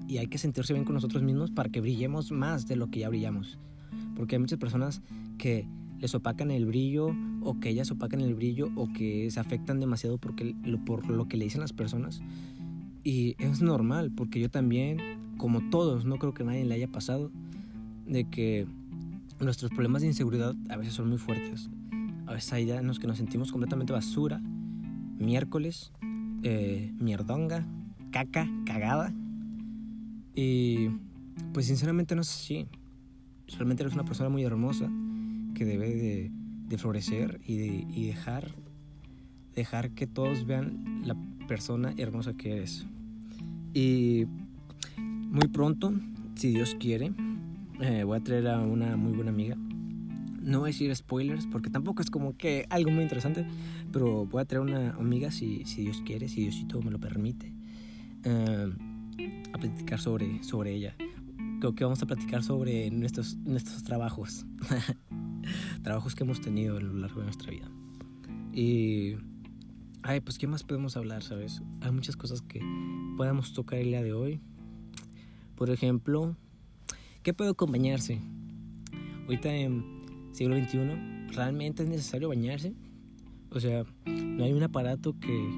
[0.09, 3.01] Y hay que sentirse bien con nosotros mismos para que brillemos más de lo que
[3.01, 3.59] ya brillamos.
[4.17, 5.03] Porque hay muchas personas
[5.39, 5.67] que
[6.03, 10.19] les opacan el brillo o que ellas opacan el brillo o que se afectan demasiado
[10.19, 12.21] porque, por lo que le dicen las personas.
[13.05, 14.99] Y es normal, porque yo también,
[15.39, 17.31] como todos, no creo que a nadie le haya pasado,
[18.05, 18.67] de que
[19.39, 21.71] nuestros problemas de inseguridad a veces son muy fuertes.
[22.27, 24.43] A veces hay días en los que nos sentimos completamente basura,
[25.21, 25.93] miércoles,
[26.43, 27.65] eh, mierdonga,
[28.11, 29.15] caca, cagada.
[30.35, 30.89] Y
[31.55, 32.67] pues sinceramente no sé
[33.47, 34.91] si realmente eres una persona muy hermosa
[35.63, 36.31] que debe
[36.69, 38.51] de, florecer y, de, y dejar,
[39.55, 41.15] dejar que todos vean la
[41.47, 42.85] persona hermosa que eres.
[43.75, 44.25] Y
[44.97, 45.93] muy pronto,
[46.35, 47.13] si Dios quiere,
[47.81, 49.57] eh, voy a traer a una muy buena amiga.
[50.41, 53.47] No voy a decir spoilers porque tampoco es como que algo muy interesante,
[53.93, 57.53] pero voy a traer una amiga si, si Dios quiere, si Diosito me lo permite,
[58.25, 58.73] eh,
[59.53, 60.97] a platicar sobre, sobre ella
[61.63, 64.45] creo que vamos a platicar sobre nuestros, nuestros trabajos.
[65.83, 67.71] trabajos que hemos tenido a lo largo de nuestra vida.
[68.53, 69.17] Y...
[70.05, 71.63] Ay, pues ¿qué más podemos hablar, sabes?
[71.81, 72.61] Hay muchas cosas que
[73.17, 74.41] podemos tocar el día de hoy.
[75.55, 76.35] Por ejemplo,
[77.23, 78.21] ¿qué puede con bañarse?
[79.27, 80.03] Ahorita en
[80.33, 82.75] siglo XXI, ¿realmente es necesario bañarse?
[83.51, 85.49] O sea, no hay un aparato que,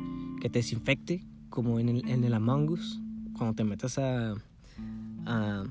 [0.43, 3.01] que te desinfecte como en el, en el Among Us,
[3.33, 4.35] cuando te metes a,
[5.25, 5.65] a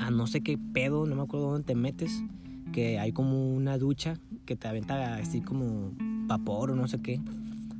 [0.00, 2.22] a no sé qué pedo, no me acuerdo dónde te metes,
[2.72, 5.92] que hay como una ducha que te aventa así como
[6.26, 7.20] vapor o no sé qué.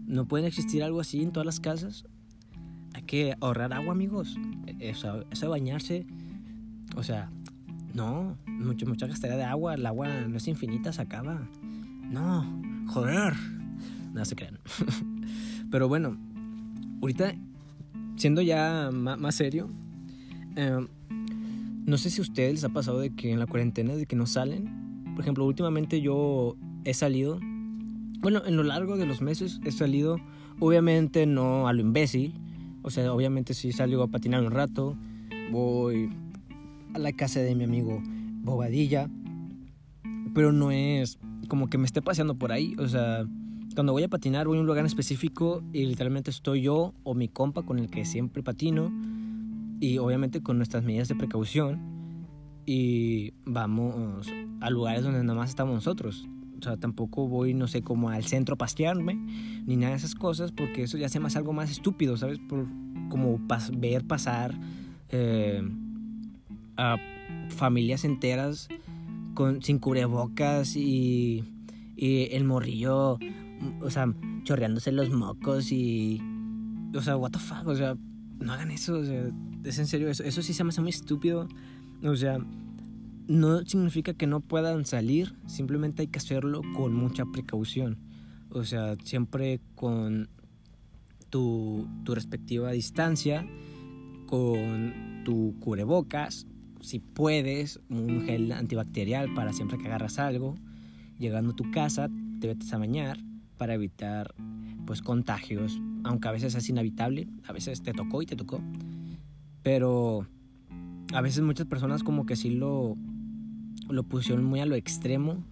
[0.06, 2.04] No puede existir algo así en todas las casas.
[2.94, 4.36] Hay que ahorrar agua, amigos.
[4.78, 6.06] Eso, eso de bañarse,
[6.96, 7.30] o sea,
[7.94, 9.74] no, mucho, mucha gastaría de agua.
[9.74, 11.48] El agua no es infinita, se acaba.
[12.10, 12.44] No,
[12.88, 13.34] joder.
[14.12, 14.58] No se crean.
[15.70, 16.16] Pero bueno,
[17.00, 17.34] ahorita,
[18.16, 19.70] siendo ya más, serio,
[20.56, 20.86] eh,
[21.86, 24.16] no sé si a ustedes les ha pasado de que en la cuarentena, de que
[24.16, 25.04] no salen.
[25.14, 27.38] Por ejemplo, últimamente yo he salido,
[28.18, 30.18] bueno, en lo largo de los meses he salido,
[30.58, 32.34] obviamente no a lo imbécil,
[32.82, 34.96] o sea, obviamente sí salgo a patinar un rato,
[35.52, 36.10] voy
[36.92, 38.02] a la casa de mi amigo
[38.42, 39.08] Bobadilla,
[40.34, 41.18] pero no es
[41.48, 43.24] como que me esté paseando por ahí, o sea,
[43.74, 47.14] cuando voy a patinar voy a un lugar en específico y literalmente estoy yo o
[47.14, 48.90] mi compa con el que siempre patino
[49.80, 51.96] y obviamente con nuestras medidas de precaución
[52.66, 54.28] y vamos
[54.60, 56.28] a lugares donde nada más estamos nosotros.
[56.58, 59.14] O sea, tampoco voy, no sé, como al centro a pastearme,
[59.66, 62.38] ni nada de esas cosas, porque eso ya se más algo más estúpido, ¿sabes?
[62.38, 62.66] Por,
[63.08, 63.38] como
[63.78, 64.58] ver pasar
[65.10, 65.62] eh,
[66.76, 66.96] a
[67.50, 68.68] familias enteras
[69.34, 71.44] con, sin cubrebocas y,
[71.94, 73.18] y el morrillo,
[73.80, 74.12] o sea,
[74.44, 76.20] chorreándose los mocos y...
[76.94, 77.96] O sea, what the fuck, o sea,
[78.38, 79.30] no hagan eso, o sea,
[79.64, 81.48] es en serio, eso, eso sí se me hace muy estúpido.
[82.02, 82.38] O sea,
[83.26, 87.98] no significa que no puedan salir, simplemente hay que hacerlo con mucha precaución.
[88.50, 90.28] O sea, siempre con
[91.30, 93.46] tu, tu respectiva distancia,
[94.26, 96.46] con tu cubrebocas,
[96.80, 100.54] si puedes, un gel antibacterial para siempre que agarras algo.
[101.18, 102.08] Llegando a tu casa,
[102.40, 103.18] te metes a bañar
[103.56, 104.34] para evitar
[104.86, 108.60] pues contagios, aunque a veces es inevitable, a veces te tocó y te tocó.
[109.62, 110.26] Pero
[111.12, 112.96] a veces muchas personas como que sí lo
[113.88, 115.42] lo pusieron muy a lo extremo.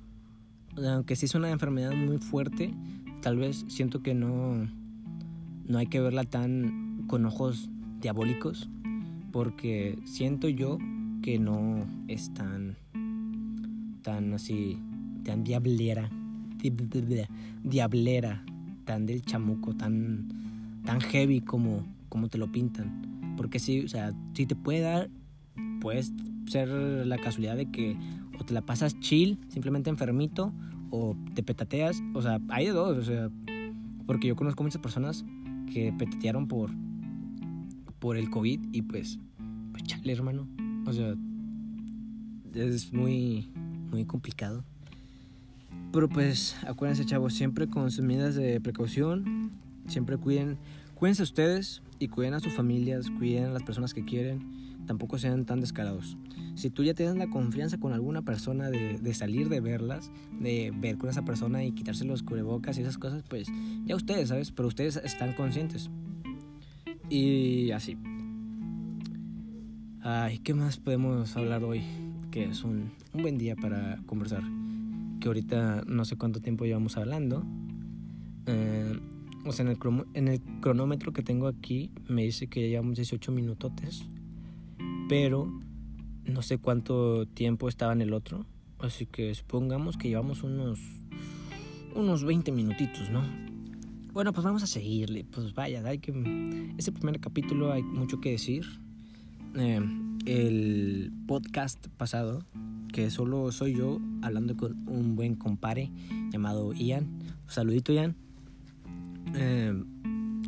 [0.76, 2.74] Aunque sí es una enfermedad muy fuerte,
[3.22, 4.68] tal vez siento que no,
[5.66, 7.70] no hay que verla tan con ojos
[8.00, 8.68] diabólicos,
[9.30, 10.78] porque siento yo
[11.22, 12.76] que no es tan,
[14.02, 14.78] tan así,
[15.24, 16.10] tan diablera,
[17.62, 18.44] diablera,
[18.84, 20.28] tan del chamuco, tan,
[20.84, 23.34] tan heavy como, como te lo pintan.
[23.36, 25.10] Porque sí, o sea, si te puede dar,
[25.80, 26.12] puedes
[26.46, 27.96] ser la casualidad de que
[28.38, 30.52] o te la pasas chill, simplemente enfermito,
[30.90, 33.30] o te petateas, o sea, hay de dos, o sea,
[34.06, 35.24] porque yo conozco muchas personas
[35.72, 36.70] que petatearon por,
[37.98, 39.18] por el COVID y pues,
[39.72, 40.46] pues chale, hermano,
[40.86, 41.14] o sea,
[42.54, 43.50] es muy,
[43.90, 44.64] muy complicado.
[45.94, 49.52] Pero pues, acuérdense, chavos, siempre con sus medidas de precaución,
[49.86, 50.58] siempre cuiden,
[50.96, 55.44] cuídense ustedes y cuiden a sus familias, cuiden a las personas que quieren tampoco sean
[55.44, 56.18] tan descarados.
[56.56, 60.98] Si tú ya tienes la confianza con alguna persona de, salir de verlas, de ver
[60.98, 63.46] con esa persona y quitarse los cubrebocas y esas cosas, pues
[63.84, 64.50] ya ustedes, ¿sabes?
[64.50, 65.90] Pero ustedes están conscientes.
[67.08, 67.96] Y así.
[70.02, 71.82] Ay, ¿qué más podemos hablar hoy?
[72.32, 74.42] Que es un, un buen día para conversar.
[75.24, 77.46] Que ahorita no sé cuánto tiempo llevamos hablando.
[78.44, 79.00] Eh,
[79.46, 84.04] o sea, en el, cronómetro que tengo aquí me dice que ya llevamos 18 minutotes
[85.08, 85.50] pero
[86.26, 88.44] no sé cuánto tiempo estaba en el otro,
[88.80, 90.78] así que supongamos que llevamos unos
[91.94, 93.22] unos 20 minutitos, ¿no?
[94.12, 96.12] Bueno, pues vamos a seguirle, pues vaya, hay que
[96.76, 98.66] ese primer capítulo hay mucho que decir.
[99.56, 99.80] Eh,
[100.26, 102.44] el podcast pasado,
[102.92, 105.90] que solo soy yo hablando con un buen compare
[106.30, 107.08] llamado Ian.
[107.46, 108.16] saludito Ian.
[109.34, 109.72] Eh,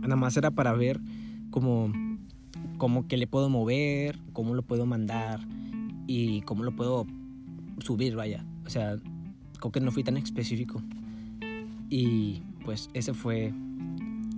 [0.00, 1.00] nada más era para ver
[1.50, 1.92] cómo
[2.78, 5.46] cómo que le puedo mover, cómo lo puedo mandar
[6.06, 7.06] y cómo lo puedo
[7.78, 8.44] subir, vaya.
[8.66, 8.96] O sea,
[9.58, 10.82] creo que no fui tan específico.
[11.88, 13.52] Y pues ese fue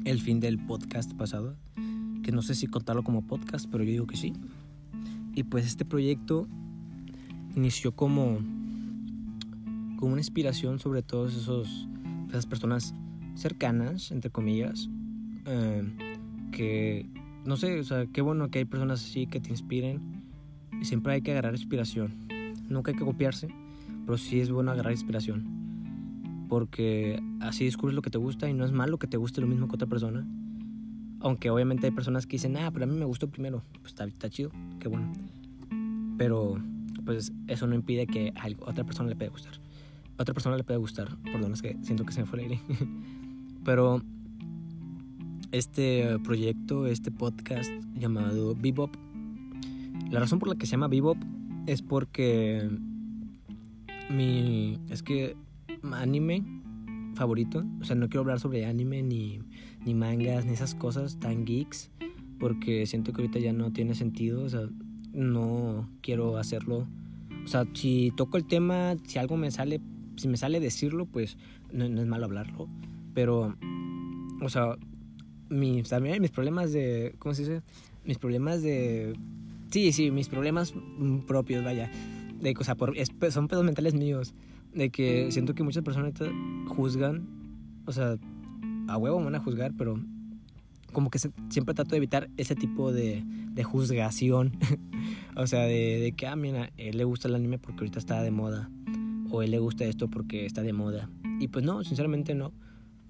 [0.04, 1.56] el fin del podcast pasado,
[2.22, 4.32] que no sé si contarlo como podcast, pero yo digo que sí.
[5.38, 6.48] Y pues este proyecto
[7.54, 8.38] inició como
[9.96, 11.86] como una inspiración sobre todos esos
[12.28, 12.92] esas personas
[13.36, 14.88] cercanas entre comillas
[15.46, 15.84] eh,
[16.50, 17.06] que
[17.44, 20.24] no sé, o sea, qué bueno que hay personas así que te inspiren
[20.80, 22.12] y siempre hay que agarrar inspiración.
[22.68, 23.48] Nunca hay que copiarse,
[24.06, 26.46] pero sí es bueno agarrar inspiración.
[26.48, 29.46] Porque así descubres lo que te gusta y no es malo que te guste lo
[29.46, 30.26] mismo que otra persona.
[31.20, 33.62] Aunque obviamente hay personas que dicen, ah, pero a mí me gustó primero.
[33.80, 35.10] Pues está, está chido, qué bueno.
[36.18, 36.60] Pero
[37.04, 39.54] pues eso no impide que a otra persona le pueda gustar.
[40.18, 41.16] Otra persona le puede gustar.
[41.22, 42.60] Perdón, es que siento que se me fue el aire.
[43.64, 44.02] pero
[45.52, 48.94] este proyecto, este podcast llamado Bebop.
[50.10, 51.16] La razón por la que se llama Bebop
[51.66, 52.68] es porque
[54.10, 55.36] mi es que
[55.92, 56.44] anime
[57.14, 59.40] favorito, o sea, no quiero hablar sobre anime ni,
[59.84, 61.90] ni mangas ni esas cosas tan geeks
[62.38, 64.68] porque siento que ahorita ya no tiene sentido, o sea,
[65.12, 66.86] no quiero hacerlo.
[67.44, 69.80] O sea, si toco el tema, si algo me sale,
[70.16, 71.36] si me sale decirlo, pues
[71.72, 72.68] no, es malo hablarlo,
[73.14, 73.56] pero
[74.40, 74.76] o sea,
[75.48, 77.62] mis, también mis problemas de, ¿cómo se dice?
[78.04, 79.14] Mis problemas de,
[79.70, 80.74] sí, sí, mis problemas
[81.26, 81.90] propios, vaya,
[82.40, 82.94] de, o por,
[83.30, 84.34] son pedos mentales míos,
[84.74, 86.12] de que siento que muchas personas
[86.66, 87.26] juzgan,
[87.86, 88.16] o sea,
[88.88, 90.00] a huevo van a juzgar, pero
[90.92, 94.52] como que siempre trato de evitar ese tipo de, de juzgación,
[95.36, 98.22] o sea, de, de que, ah, mira, él le gusta el anime porque ahorita está
[98.22, 98.70] de moda,
[99.30, 102.52] o él le gusta esto porque está de moda, y pues no, sinceramente no.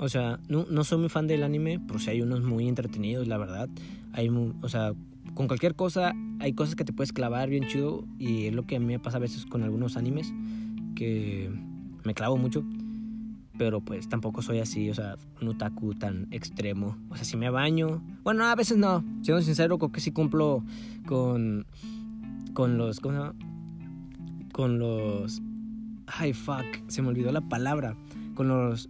[0.01, 3.27] O sea, no, no soy muy fan del anime, pero sí hay unos muy entretenidos,
[3.27, 3.69] la verdad.
[4.13, 4.93] Hay, o sea,
[5.35, 8.77] con cualquier cosa hay cosas que te puedes clavar bien chido y es lo que
[8.77, 10.33] a mí me pasa a veces con algunos animes
[10.95, 11.51] que
[12.05, 12.65] me clavo mucho.
[13.59, 16.97] Pero pues tampoco soy así, o sea, un otaku tan extremo.
[17.11, 20.63] O sea, si me baño, bueno, a veces no, siendo sincero, creo que sí cumplo
[21.07, 21.67] con,
[22.55, 23.35] con los, ¿cómo se llama?
[24.53, 25.43] Con los,
[26.07, 27.97] ay, fuck, se me olvidó la palabra,
[28.35, 28.89] con los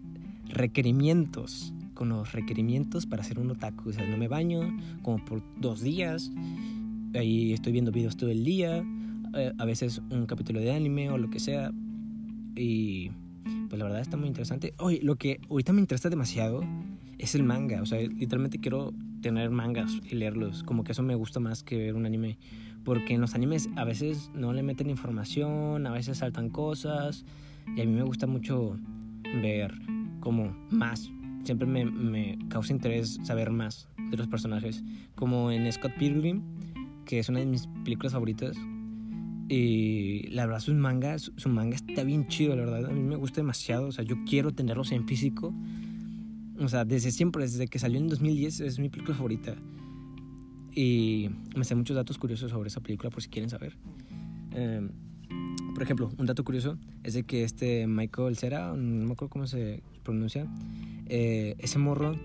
[0.50, 3.88] requerimientos, con los requerimientos para ser un otaku.
[3.88, 4.60] O sea, no me baño
[5.02, 6.30] como por dos días,
[7.14, 8.84] ahí estoy viendo videos todo el día,
[9.34, 11.72] eh, a veces un capítulo de anime o lo que sea,
[12.54, 13.10] y
[13.68, 14.74] pues la verdad está muy interesante.
[14.78, 16.62] Oye, lo que ahorita me interesa demasiado
[17.18, 17.82] es el manga.
[17.82, 20.62] O sea, literalmente quiero tener mangas y leerlos.
[20.62, 22.38] Como que eso me gusta más que ver un anime.
[22.84, 27.24] Porque en los animes a veces no le meten información, a veces saltan cosas.
[27.76, 28.78] Y a mí me gusta mucho
[29.42, 29.72] ver
[30.20, 31.10] como más.
[31.44, 34.82] Siempre me, me causa interés saber más de los personajes.
[35.14, 36.42] Como en Scott Pilgrim,
[37.04, 38.56] que es una de mis películas favoritas
[39.48, 42.90] y la verdad, su manga, su, manga está bien chido, la verdad.
[42.90, 43.88] A mí me gusta demasiado.
[43.88, 45.54] O sea, yo quiero tenerlos en físico.
[46.60, 49.54] O sea, desde siempre, desde que salió en 2010, es mi película favorita.
[50.74, 53.76] Y me sé muchos datos curiosos sobre esa película, por si quieren saber.
[54.52, 54.90] Em,
[55.72, 59.46] por ejemplo, un dato curioso es de que este Michael Cera, no me acuerdo cómo
[59.46, 60.46] se pronuncia,
[61.06, 62.18] eh, ese morro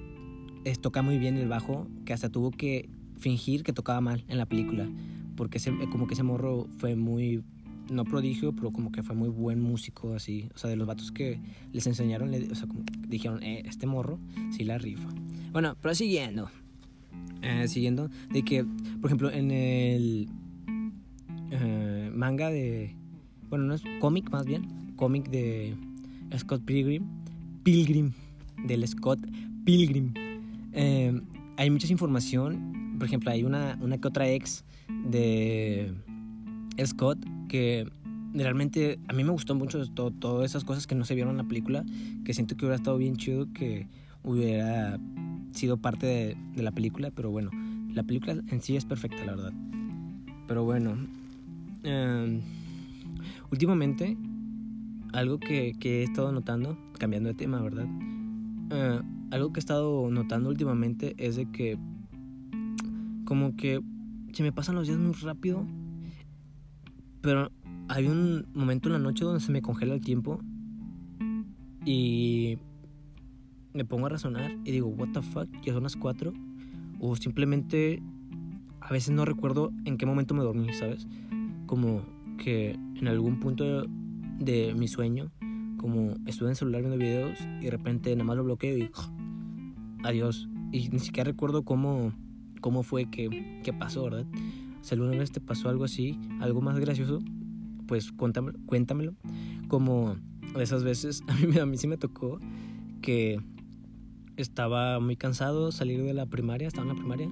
[0.82, 4.46] toca muy bien el bajo, que hasta tuvo que fingir que tocaba mal en la
[4.46, 4.90] película
[5.36, 5.60] porque
[5.92, 7.44] como que ese morro fue muy,
[7.90, 10.50] no prodigio, pero como que fue muy buen músico, así.
[10.56, 11.40] O sea, de los vatos que
[11.72, 12.32] les enseñaron,
[12.68, 14.20] como dijeron, eh, este morro
[14.52, 15.10] sí la rifa.
[15.52, 16.50] Bueno, pero siguiendo.
[17.42, 18.64] Eh, siguiendo, de que,
[19.02, 20.30] por ejemplo, en el
[21.52, 22.96] eh, manga de.
[23.50, 24.94] Bueno, no es cómic más bien.
[24.96, 25.76] Cómic de
[26.38, 27.04] Scott Pilgrim.
[27.64, 28.14] Pilgrim.
[28.66, 29.20] Del Scott
[29.66, 30.14] Pilgrim.
[30.72, 31.22] Eh,
[31.58, 32.96] hay mucha información.
[32.98, 35.94] Por ejemplo, hay una, una que otra ex de
[36.86, 37.88] Scott que
[38.34, 41.48] realmente a mí me gustó mucho todas esas cosas que no se vieron en la
[41.48, 41.86] película,
[42.26, 43.88] que siento que hubiera estado bien chido que
[44.24, 45.00] hubiera
[45.52, 47.52] sido parte de, la película, pero bueno,
[47.94, 49.54] la película en sí es perfecta, la verdad.
[50.48, 50.98] Pero bueno,
[51.84, 52.42] em,
[53.52, 54.18] últimamente,
[55.12, 57.86] algo que, he estado notando, cambiando de tema, ¿verdad?
[58.72, 59.00] Eh,
[59.32, 61.78] algo que he estado notando últimamente es de que
[63.26, 63.82] como que
[64.34, 65.66] se me pasan los días muy rápido,
[67.22, 67.52] pero
[67.88, 70.40] hay un momento en la noche donde se me congela el tiempo
[71.86, 72.58] y
[73.74, 76.34] me pongo a razonar y digo, what the fuck, ya son las 4.
[77.00, 78.02] O simplemente
[78.82, 81.08] a veces no recuerdo en qué momento me dormí, ¿sabes?
[81.66, 82.02] Como
[82.38, 83.86] que en algún punto
[84.40, 85.32] de mi sueño,
[85.78, 88.90] como estuve en el celular viendo videos y de repente nada más lo bloqueo y
[90.04, 90.50] adiós.
[90.72, 92.14] Y ni siquiera recuerdo cómo
[92.64, 94.26] cómo fue que, que pasó, ¿verdad?
[94.82, 97.20] Si alguna vez te pasó algo así, algo más gracioso,
[97.88, 99.16] pues cuéntamelo, cuéntamelo.
[99.68, 100.16] Como
[100.58, 102.40] esas veces, a mí, a mí sí me tocó
[103.02, 103.42] que
[104.38, 107.30] estaba muy cansado salir de la primaria, estaba en la primaria,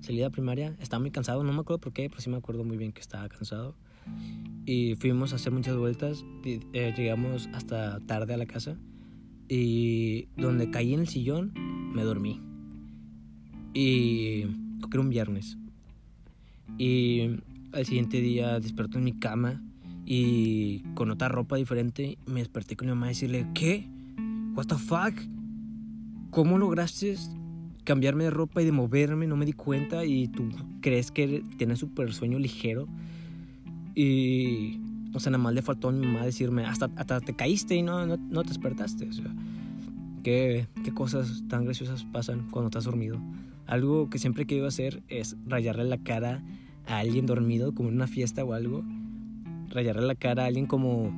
[0.00, 2.36] salí de la primaria, estaba muy cansado, no me acuerdo por qué, pero sí me
[2.36, 3.76] acuerdo muy bien que estaba cansado.
[4.66, 8.76] Y fuimos a hacer muchas vueltas, eh, llegamos hasta tarde a la casa
[9.48, 11.52] y donde caí en el sillón
[11.94, 12.40] me dormí.
[13.74, 15.56] Y era un viernes.
[16.78, 17.40] Y
[17.72, 19.62] al siguiente día desperté en mi cama
[20.04, 23.86] y con otra ropa diferente me desperté con mi mamá y decirle, ¿qué?
[24.54, 25.14] ¿What the fuck?
[26.30, 27.16] ¿Cómo lograste
[27.84, 29.26] cambiarme de ropa y de moverme?
[29.26, 30.48] No me di cuenta y tú
[30.80, 32.88] crees que tienes súper sueño ligero.
[33.94, 34.80] Y,
[35.12, 37.82] o sea, nada más le faltó a mi mamá decirme, hasta, hasta te caíste y
[37.82, 39.08] no, no, no te despertaste.
[39.08, 39.34] O sea,
[40.22, 43.20] ¿qué, ¿qué cosas tan graciosas pasan cuando estás dormido?
[43.66, 46.42] Algo que siempre he querido hacer es rayarle la cara
[46.86, 48.84] a alguien dormido, como en una fiesta o algo.
[49.68, 51.12] Rayarle la cara a alguien como,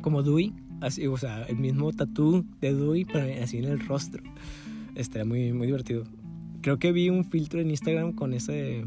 [0.00, 4.22] como Dewey, así, o sea, el mismo tatú de Dewey, pero así en el rostro.
[4.94, 6.04] Estaría muy, muy divertido.
[6.60, 8.84] Creo que vi un filtro en Instagram con ese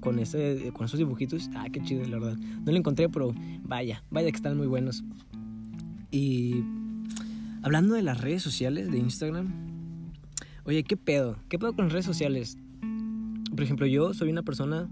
[0.00, 1.50] con ese con esos dibujitos.
[1.54, 2.38] Ah, qué chido, la verdad.
[2.64, 3.34] No lo encontré, pero
[3.64, 5.02] vaya, vaya que están muy buenos.
[6.10, 6.62] Y
[7.62, 9.63] hablando de las redes sociales de Instagram,
[10.66, 11.36] Oye, ¿qué pedo?
[11.50, 12.56] ¿Qué pedo con las redes sociales?
[13.50, 14.88] Por ejemplo, yo soy una persona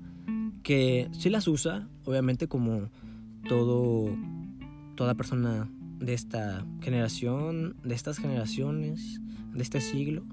[0.62, 2.90] que sí las usa, obviamente como
[3.48, 4.14] todo,
[4.96, 9.22] toda persona de esta generación, de estas generaciones,
[9.54, 10.26] de este siglo,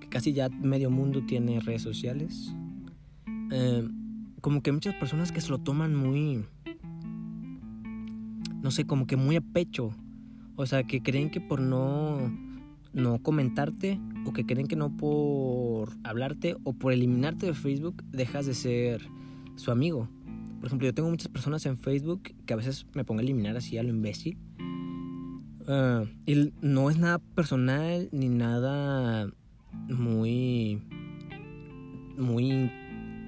[0.00, 2.52] que casi ya medio mundo tiene redes sociales.
[3.52, 3.88] Eh,
[4.40, 6.44] como que muchas personas que se lo toman muy,
[8.60, 9.94] no sé, como que muy a pecho.
[10.56, 12.32] O sea, que creen que por no
[12.92, 18.46] no comentarte o que creen que no por hablarte o por eliminarte de Facebook dejas
[18.46, 19.02] de ser
[19.56, 20.08] su amigo.
[20.58, 23.56] Por ejemplo, yo tengo muchas personas en Facebook que a veces me pongo a eliminar
[23.56, 24.38] así a lo imbécil.
[25.66, 29.30] Ah, y no es nada personal ni nada
[29.88, 30.82] muy
[32.16, 32.70] muy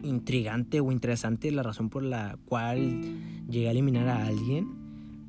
[0.03, 3.01] intrigante o interesante la razón por la cual
[3.49, 4.69] llegué a eliminar a alguien.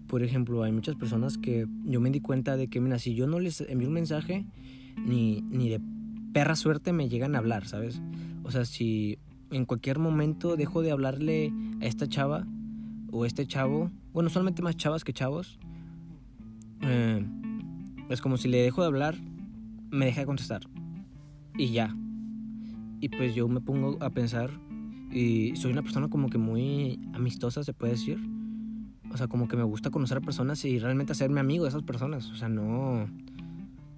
[0.07, 3.27] Por ejemplo, hay muchas personas que yo me di cuenta de que, mira, si yo
[3.27, 4.45] no les envío un mensaje,
[4.97, 5.81] ni, ni de
[6.33, 8.01] perra suerte me llegan a hablar, ¿sabes?
[8.43, 9.19] O sea, si
[9.51, 12.45] en cualquier momento dejo de hablarle a esta chava
[13.11, 15.59] o este chavo, bueno, solamente más chavas que chavos,
[16.81, 17.25] eh,
[18.09, 19.15] es como si le dejo de hablar,
[19.91, 20.61] me deja de contestar.
[21.57, 21.95] Y ya.
[22.99, 24.49] Y pues yo me pongo a pensar
[25.11, 28.19] y soy una persona como que muy amistosa, se puede decir.
[29.11, 31.83] O sea, como que me gusta conocer a personas y realmente hacerme amigo de esas
[31.83, 32.29] personas.
[32.31, 33.07] O sea, no,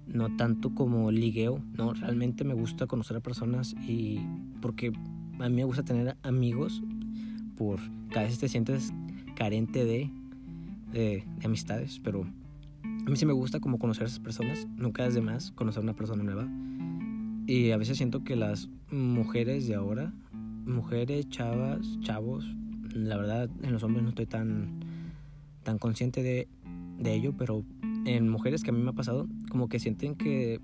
[0.06, 1.62] no tanto como ligueo.
[1.76, 4.20] No, realmente me gusta conocer a personas y
[4.60, 4.92] porque
[5.38, 6.82] a mí me gusta tener amigos
[7.56, 7.80] por
[8.10, 8.92] cada vez te sientes
[9.34, 10.10] carente de,
[10.92, 12.26] de, de amistades, pero
[12.84, 14.66] a mí sí me gusta como conocer a esas personas.
[14.76, 16.48] Nunca es de más conocer a una persona nueva.
[17.46, 22.44] Y a veces siento que las mujeres de ahora, mujeres, chavas, chavos,
[22.92, 24.80] la verdad en los hombres no estoy tan,
[25.62, 26.48] tan consciente de,
[26.98, 27.64] de ello, pero
[28.06, 30.60] en mujeres que a mí me ha pasado, como que sienten que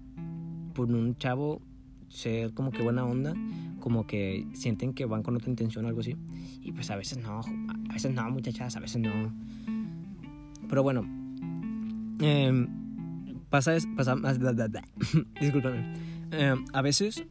[0.74, 1.60] por un chavo
[2.08, 3.34] ser como que buena onda,
[3.80, 6.16] como que sienten que van con otra intención o algo así.
[6.60, 9.10] Y pues a veces no, a veces no, muchachas, a veces no.
[10.68, 11.04] Pero bueno,
[12.20, 12.66] eh,
[13.50, 14.14] pasa, es, pasa,
[15.40, 15.94] discúlpame.
[16.30, 17.24] Eh, a veces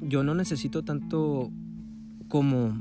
[0.00, 1.50] yo no necesito tanto
[2.28, 2.80] como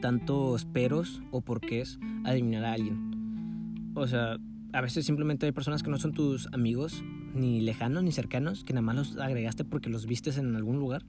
[0.00, 3.92] tantos peros o porqués a eliminar a alguien.
[3.94, 4.38] O sea,
[4.76, 7.02] a veces simplemente hay personas que no son tus amigos,
[7.34, 11.02] ni lejanos ni cercanos, que nada más los agregaste porque los vistes en algún lugar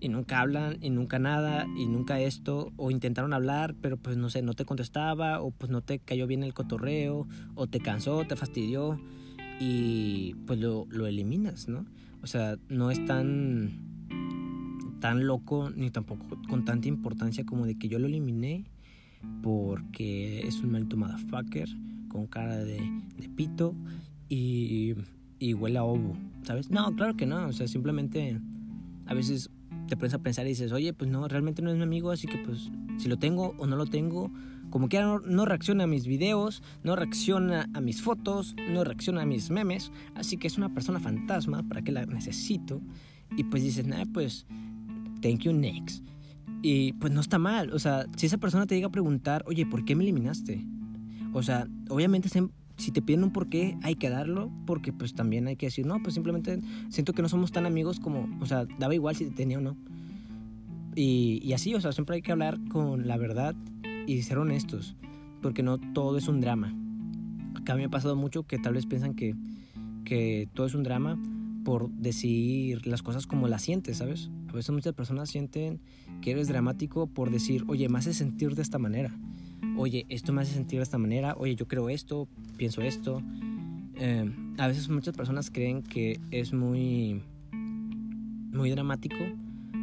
[0.00, 4.30] y nunca hablan y nunca nada y nunca esto o intentaron hablar pero pues no
[4.30, 8.24] sé no te contestaba o pues no te cayó bien el cotorreo o te cansó
[8.26, 8.98] te fastidió
[9.58, 11.84] y pues lo, lo eliminas no
[12.22, 13.78] o sea no es tan
[15.00, 18.64] tan loco ni tampoco con tanta importancia como de que yo lo eliminé
[19.42, 21.68] porque es un maldito motherfucker
[22.10, 22.82] con cara de,
[23.34, 23.74] pito
[24.28, 24.94] y,
[25.38, 26.70] y huele a ovo, ¿sabes?
[26.70, 28.38] No, claro que no, o sea, simplemente
[29.06, 29.50] a veces
[29.88, 32.26] te pones a pensar y dices, oye, pues no, realmente no es mi amigo, así
[32.26, 34.30] que pues si lo tengo o no lo tengo,
[34.70, 39.26] como que no, reacciona a mis videos, no reacciona a mis fotos, no reacciona a
[39.26, 42.80] mis memes, así que es una persona fantasma, ¿para que la necesito?
[43.36, 44.46] Y pues dices, nada, pues,
[45.20, 46.04] thank you next.
[46.62, 49.66] Y pues no está mal, o sea, si esa persona te llega a preguntar, oye,
[49.66, 50.64] ¿por qué me eliminaste?
[51.32, 52.28] O sea, obviamente
[52.76, 56.02] si te piden un porqué, hay que darlo, porque pues también hay que decir, no,
[56.02, 59.32] pues simplemente siento que no somos tan amigos como, o sea, daba igual si te
[59.32, 59.76] tenía o no.
[60.96, 63.54] Y, así, o sea, siempre hay que hablar con la verdad
[64.06, 64.96] y ser honestos,
[65.40, 66.74] porque no todo es un drama.
[67.54, 69.36] Acá me ha pasado mucho que tal vez piensan que,
[70.04, 71.20] que todo es un drama
[71.64, 74.30] por decir las cosas como las sientes, ¿sabes?
[74.48, 75.80] A veces muchas personas sienten
[76.22, 79.14] que eres dramático por decir, oye, me hace sentir de esta manera
[79.76, 83.22] oye, esto me hace sentir de esta manera, oye, yo creo esto, pienso esto.
[83.96, 89.18] Eh, a veces muchas personas creen que es muy, muy dramático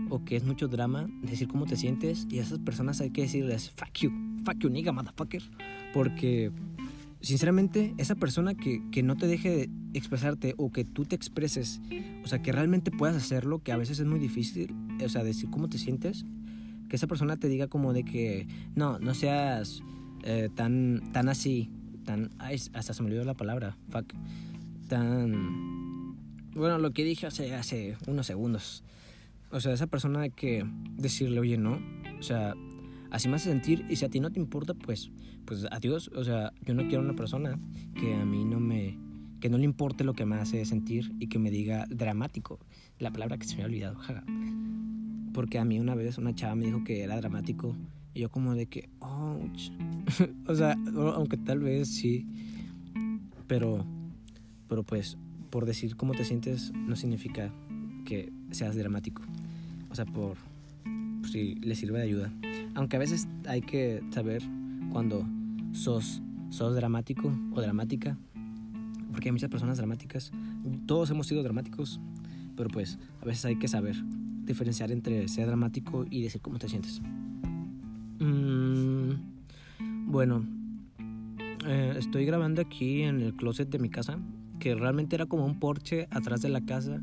[0.10, 3.22] o que es mucho drama decir cómo te sientes y a esas personas hay que
[3.22, 4.12] decirles, fuck you,
[4.44, 5.44] fuck you, nigga, motherfucker.
[5.94, 6.52] Porque,
[7.22, 11.82] sinceramente, esa persona que, que no te deje expresarte o que tú te expreses,
[12.24, 14.74] o sea, que realmente puedas hacerlo, que a veces es muy difícil,
[15.04, 16.26] o sea, decir cómo te sientes,
[16.90, 19.82] que esa persona te diga como de que no, no seas
[20.24, 21.70] eh, tan, tan así,
[22.06, 24.14] tan, hasta se me olvidó la palabra, fuck,
[24.88, 26.16] tan,
[26.54, 28.84] bueno, lo que dije hace, hace unos segundos,
[29.52, 30.66] o sea, esa persona hay que
[30.98, 31.80] decirle, oye, no,
[32.20, 32.54] o sea,
[33.12, 35.12] así me hace sentir y si a ti no te importa, pues,
[35.46, 37.60] pues adiós, o sea, yo no quiero una persona
[37.96, 38.98] que a mí no me,
[39.40, 42.60] que no le importe lo que me hace sentir y que me diga dramático,
[43.00, 44.24] la palabra que se me ha olvidado, jaja.
[45.38, 47.76] Porque a mí una vez una chava me dijo que era dramático.
[48.16, 48.90] Y yo como de que,
[50.48, 50.76] o sea,
[51.14, 52.26] aunque tal vez sí.
[53.46, 53.86] Pero,
[54.68, 55.16] pero pues,
[55.52, 57.54] por decir cómo te sientes no significa
[58.04, 59.22] que seas dramático.
[59.92, 60.38] O sea, por,
[61.32, 62.34] si le sirve de ayuda.
[62.74, 64.42] Aunque a veces hay que saber
[64.92, 65.24] cuando
[65.72, 68.18] sos, sos dramático o dramática.
[69.12, 70.32] Porque hay muchas personas dramáticas.
[70.88, 72.02] Todos hemos sido dramáticos.
[72.56, 74.04] Pero pues, a veces hay que saber
[74.48, 77.02] diferenciar entre ser dramático y decir cómo te sientes.
[78.20, 79.12] Mm,
[80.08, 80.44] bueno,
[81.68, 84.18] eh, estoy grabando aquí en el closet de mi casa,
[84.60, 87.02] que realmente era como un porche atrás de la casa,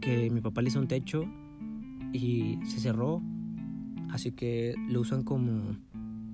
[0.00, 1.26] que mi papá le hizo un techo
[2.12, 3.22] y se cerró,
[4.10, 5.76] así que lo usan como,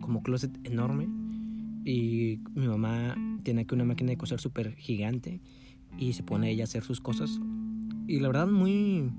[0.01, 1.09] como closet enorme.
[1.85, 5.41] Y mi mamá tiene aquí una máquina de coser súper gigante
[5.99, 7.41] y se pone ella a hacer sus cosas.
[8.09, 9.11] Y la verdad, muy,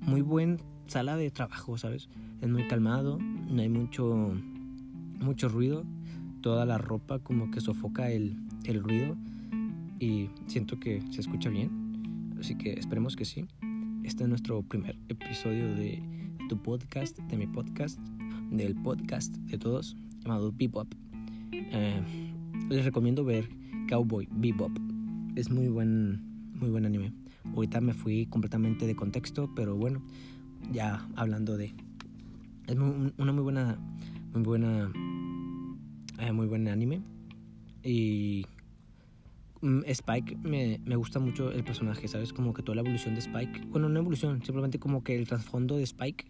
[0.00, 2.08] muy buen sala de trabajo, ¿sabes?
[2.40, 4.34] Es muy calmado, no hay mucho,
[5.20, 5.84] mucho ruido.
[6.40, 9.16] Toda la ropa como que sofoca el, el ruido
[9.98, 12.34] y siento que se escucha bien.
[12.40, 13.46] Así que esperemos que sí.
[14.02, 16.02] Este es nuestro primer episodio de
[16.48, 18.00] tu podcast, de mi podcast,
[18.50, 20.88] del podcast de todos, llamado Bebop.
[21.52, 22.02] Eh,
[22.70, 23.48] les recomiendo ver
[23.88, 24.72] Cowboy Bebop.
[25.36, 26.22] Es muy buen,
[26.54, 27.12] muy buen anime.
[27.44, 30.02] Ahorita me fui completamente de contexto, pero bueno,
[30.72, 31.74] ya hablando de...
[32.66, 33.78] Es una muy buena,
[34.32, 34.92] muy buena,
[36.18, 37.02] eh, muy buen anime.
[37.82, 38.46] Y
[39.60, 42.32] mm, Spike me, me, gusta mucho el personaje, ¿sabes?
[42.32, 43.66] Como que toda la evolución de Spike.
[43.66, 46.26] Bueno, no evolución, simplemente como que el trasfondo de Spike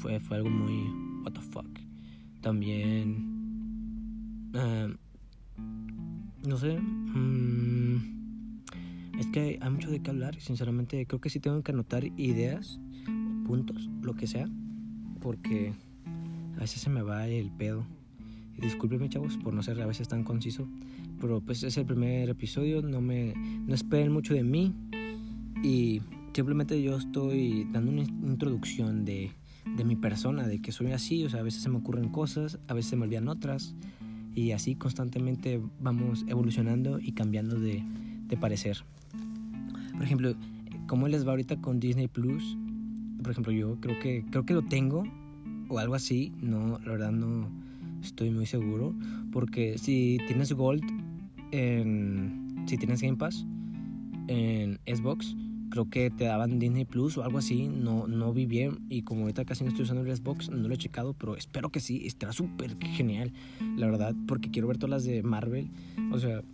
[0.00, 1.24] fue, fue algo muy.
[1.24, 1.66] What the fuck.
[2.40, 3.38] También.
[4.54, 4.94] Uh,
[6.46, 6.78] no sé.
[6.78, 7.77] Um,
[9.18, 10.40] es que hay mucho de qué hablar.
[10.40, 12.78] Sinceramente, creo que sí tengo que anotar ideas,
[13.46, 14.48] puntos, lo que sea.
[15.20, 15.72] Porque
[16.56, 17.84] a veces se me va el pedo.
[18.56, 20.68] Y discúlpenme, chavos, por no ser a veces tan conciso.
[21.20, 22.80] Pero pues es el primer episodio.
[22.80, 23.34] No me.
[23.34, 24.72] No esperen mucho de mí.
[25.64, 26.00] Y
[26.32, 29.32] simplemente yo estoy dando una introducción de,
[29.76, 31.24] de mi persona, de que soy así.
[31.24, 33.74] O sea, a veces se me ocurren cosas, a veces se me olvidan otras.
[34.36, 37.82] Y así constantemente vamos evolucionando y cambiando de,
[38.28, 38.84] de parecer.
[39.98, 40.32] Por ejemplo,
[40.86, 42.56] ¿cómo les va ahorita con Disney Plus?
[43.20, 45.02] Por ejemplo, yo creo que, creo que lo tengo
[45.68, 46.32] o algo así.
[46.40, 47.50] No, la verdad no
[48.00, 48.94] estoy muy seguro.
[49.32, 50.84] Porque si tienes Gold
[51.50, 52.64] en.
[52.68, 53.44] Si tienes Game Pass
[54.28, 55.34] en Xbox,
[55.70, 57.66] creo que te daban Disney Plus o algo así.
[57.66, 58.78] No, no vi bien.
[58.88, 61.12] Y como ahorita casi no estoy usando el Xbox, no lo he checado.
[61.12, 62.06] Pero espero que sí.
[62.06, 63.32] Estará súper genial,
[63.76, 64.14] la verdad.
[64.28, 65.72] Porque quiero ver todas las de Marvel.
[66.12, 66.44] O sea,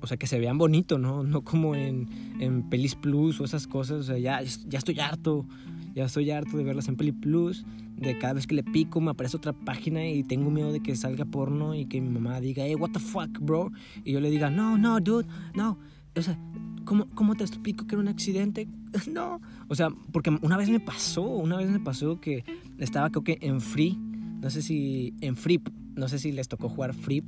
[0.00, 1.22] o sea, que se vean bonito, ¿no?
[1.22, 3.98] No como en, en Pelis Plus o esas cosas.
[3.98, 5.46] O sea, ya, ya estoy harto.
[5.94, 7.64] Ya estoy harto de verlas en Peli Plus.
[7.96, 10.94] De cada vez que le pico me aparece otra página y tengo miedo de que
[10.96, 13.72] salga porno y que mi mamá diga, hey, what the fuck, bro.
[14.04, 15.78] Y yo le diga, no, no, dude, no.
[16.14, 16.38] O sea,
[16.84, 18.68] ¿cómo, cómo te explico que era un accidente?
[19.10, 19.40] no.
[19.68, 22.44] O sea, porque una vez me pasó, una vez me pasó que
[22.78, 23.98] estaba creo que en Free.
[24.42, 25.62] No sé si en Free,
[25.94, 27.24] no sé si les tocó jugar Free.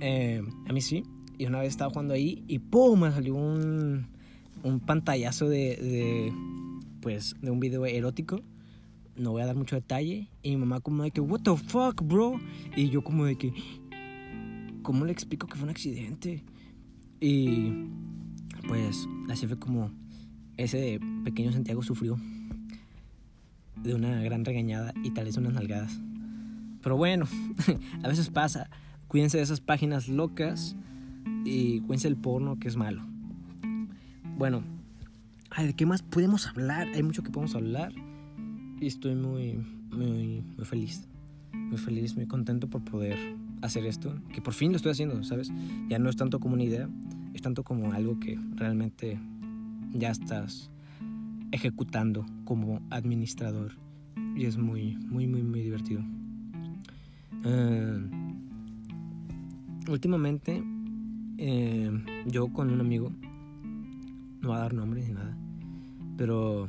[0.00, 1.02] Eh, a mí sí.
[1.38, 3.00] Y una vez estaba jugando ahí y ¡pum!
[3.00, 4.08] Me salió un,
[4.64, 6.32] un pantallazo de, de,
[7.00, 8.42] pues, de un video erótico.
[9.16, 10.28] No voy a dar mucho detalle.
[10.42, 12.40] Y mi mamá como de que, what the fuck, bro?
[12.76, 13.52] Y yo como de que,
[14.82, 16.44] ¿cómo le explico que fue un accidente?
[17.20, 17.72] Y
[18.66, 19.92] pues así fue como
[20.56, 22.18] ese pequeño Santiago sufrió
[23.76, 26.00] de una gran regañada y tal vez unas nalgadas.
[26.82, 27.26] Pero bueno,
[28.02, 28.68] a veces pasa.
[29.06, 30.76] Cuídense de esas páginas locas
[31.48, 33.02] y cuídense el porno que es malo.
[34.36, 34.62] Bueno,
[35.56, 36.88] ¿de qué más podemos hablar?
[36.94, 37.92] Hay mucho que podemos hablar
[38.80, 39.58] y estoy muy,
[39.90, 41.08] muy, muy feliz.
[41.52, 43.18] Muy feliz, muy contento por poder
[43.62, 45.50] hacer esto, que por fin lo estoy haciendo, ¿sabes?
[45.88, 46.88] Ya no es tanto como una idea,
[47.34, 49.18] es tanto como algo que realmente
[49.92, 50.70] ya estás
[51.50, 53.72] ejecutando como administrador
[54.36, 56.02] y es muy, muy, muy, muy divertido.
[57.44, 58.08] Uh,
[59.90, 60.62] últimamente
[61.38, 61.90] eh,
[62.26, 63.12] yo con un amigo,
[64.40, 65.36] no va a dar nombres ni nada,
[66.16, 66.68] pero,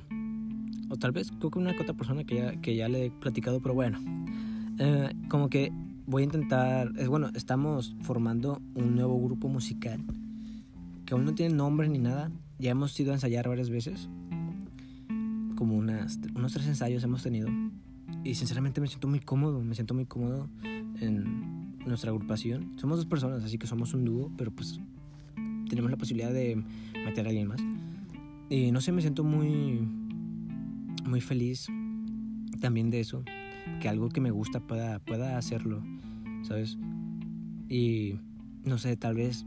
[0.90, 3.60] o tal vez creo que una otra persona que ya, que ya le he platicado,
[3.62, 4.00] pero bueno,
[4.78, 5.72] eh, como que
[6.06, 10.04] voy a intentar, es bueno, estamos formando un nuevo grupo musical
[11.06, 14.08] que aún no tiene nombre ni nada, ya hemos ido a ensayar varias veces,
[15.56, 17.50] como unas, unos tres ensayos hemos tenido,
[18.24, 20.48] y sinceramente me siento muy cómodo, me siento muy cómodo
[21.00, 21.59] en
[21.90, 22.74] nuestra agrupación.
[22.78, 24.80] Somos dos personas, así que somos un dúo, pero pues
[25.70, 26.64] tenemos la posibilidad de
[27.06, 27.62] meter a alguien más.
[28.50, 29.88] Y no sé, me siento muy,
[31.06, 31.68] muy feliz
[32.60, 33.24] también de eso,
[33.80, 35.84] que algo que me gusta pueda, pueda hacerlo,
[36.44, 36.78] ¿sabes?
[37.70, 38.16] Y
[38.64, 39.46] no sé, tal vez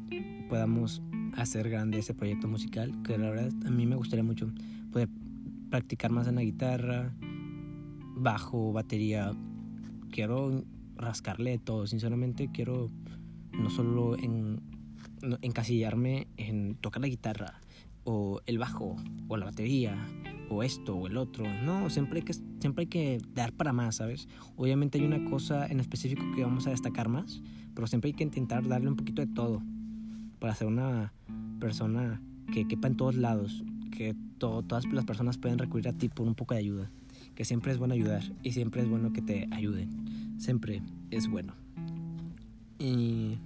[0.48, 1.02] podamos
[1.36, 4.52] hacer grande ese proyecto musical, que la verdad a mí me gustaría mucho
[4.92, 5.08] poder
[5.70, 7.12] practicar más en la guitarra,
[8.16, 9.32] bajo, batería.
[10.10, 10.64] Quiero
[11.02, 11.86] rascarle de todo.
[11.86, 12.90] Sinceramente quiero
[13.52, 14.60] no solo en,
[15.42, 17.60] encasillarme en tocar la guitarra
[18.04, 18.96] o el bajo
[19.28, 19.96] o la batería
[20.48, 21.44] o esto o el otro.
[21.64, 24.28] No, siempre hay que, siempre hay que dar para más, ¿sabes?
[24.56, 27.42] Obviamente hay una cosa en específico que vamos a destacar más,
[27.74, 29.62] pero siempre hay que intentar darle un poquito de todo
[30.38, 31.12] para ser una
[31.60, 32.20] persona
[32.52, 33.64] que quepa en todos lados,
[33.96, 36.90] que todas las personas pueden recurrir a ti por un poco de ayuda,
[37.34, 41.54] que siempre es bueno ayudar y siempre es bueno que te ayuden siempre es bueno.
[42.78, 43.38] Y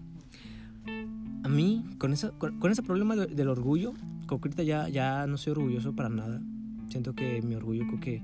[1.44, 3.92] a mí, con, eso, con, ese problema del orgullo,
[4.28, 6.40] ahorita ya, ya no soy orgulloso para nada.
[6.88, 8.22] Siento que mi orgullo, creo que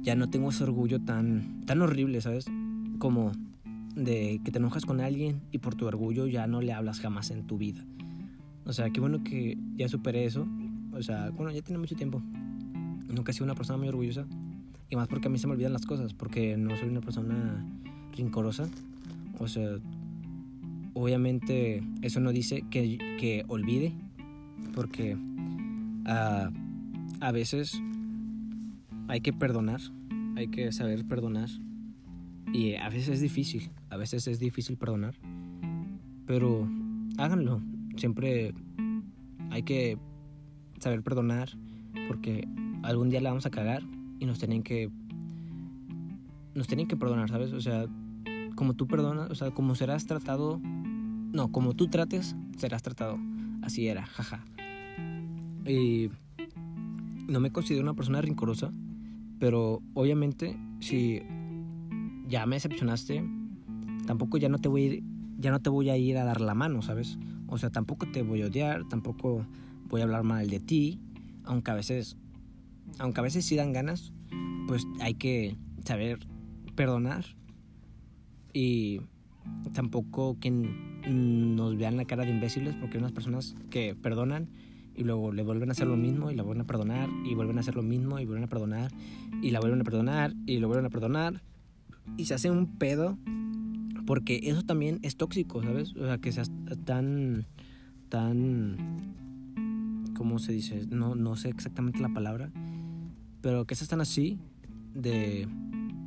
[0.00, 2.46] ya no tengo ese orgullo tan, tan horrible, ¿sabes?
[2.98, 3.32] Como
[3.94, 7.30] de que te enojas con alguien y por tu orgullo ya no le hablas jamás
[7.30, 7.84] en tu vida.
[8.64, 10.46] O sea, qué bueno que ya superé eso.
[10.92, 12.22] O sea, bueno, ya tiene mucho tiempo.
[13.08, 14.26] Nunca he sido una persona muy orgullosa.
[14.92, 17.64] Y más porque a mí se me olvidan las cosas, porque no soy una persona
[18.14, 18.68] rincorosa.
[19.38, 19.78] O sea,
[20.92, 23.94] obviamente eso no dice que, que olvide,
[24.74, 26.52] porque uh,
[27.20, 27.80] a veces
[29.08, 29.80] hay que perdonar,
[30.36, 31.48] hay que saber perdonar.
[32.52, 35.14] Y a veces es difícil, a veces es difícil perdonar.
[36.26, 36.68] Pero
[37.16, 37.62] háganlo,
[37.96, 38.52] siempre
[39.48, 39.96] hay que
[40.80, 41.48] saber perdonar
[42.08, 42.46] porque
[42.82, 43.82] algún día la vamos a cagar
[44.22, 44.88] y nos tienen que
[46.54, 47.52] nos tienen que perdonar, ¿sabes?
[47.52, 47.86] O sea,
[48.54, 50.60] como tú perdonas, o sea, como serás tratado
[51.32, 53.18] no, como tú trates, serás tratado.
[53.62, 54.44] Así era, jaja.
[55.66, 56.10] Y
[57.26, 58.70] no me considero una persona rincorosa,
[59.40, 61.22] pero obviamente si
[62.28, 63.24] ya me decepcionaste,
[64.06, 65.02] tampoco ya no te voy a ir,
[65.38, 67.18] ya no te voy a ir a dar la mano, ¿sabes?
[67.48, 69.44] O sea, tampoco te voy a odiar, tampoco
[69.88, 71.00] voy a hablar mal de ti,
[71.44, 72.16] aunque a veces
[72.98, 74.12] aunque a veces sí dan ganas,
[74.66, 76.26] pues hay que saber
[76.74, 77.24] perdonar
[78.52, 79.00] y
[79.72, 84.48] tampoco que nos vean la cara de imbéciles porque hay unas personas que perdonan
[84.94, 87.56] y luego le vuelven a hacer lo mismo y la vuelven a perdonar y vuelven
[87.58, 88.92] a hacer lo mismo y vuelven a perdonar
[89.42, 91.42] y la vuelven a perdonar y lo vuelven a perdonar
[92.16, 93.18] y se hace un pedo
[94.06, 95.94] porque eso también es tóxico, ¿sabes?
[95.96, 96.50] O sea, que seas
[96.84, 97.46] tan
[98.08, 98.76] tan
[100.14, 100.86] ¿cómo se dice?
[100.90, 102.50] No no sé exactamente la palabra,
[103.42, 104.38] pero que seas tan así
[104.94, 105.46] de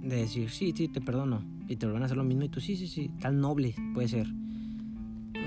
[0.02, 2.60] de decir, "Sí, sí, te perdono." y te vuelven a hacer lo mismo y tú
[2.60, 4.28] sí, sí, sí, tan noble puede ser.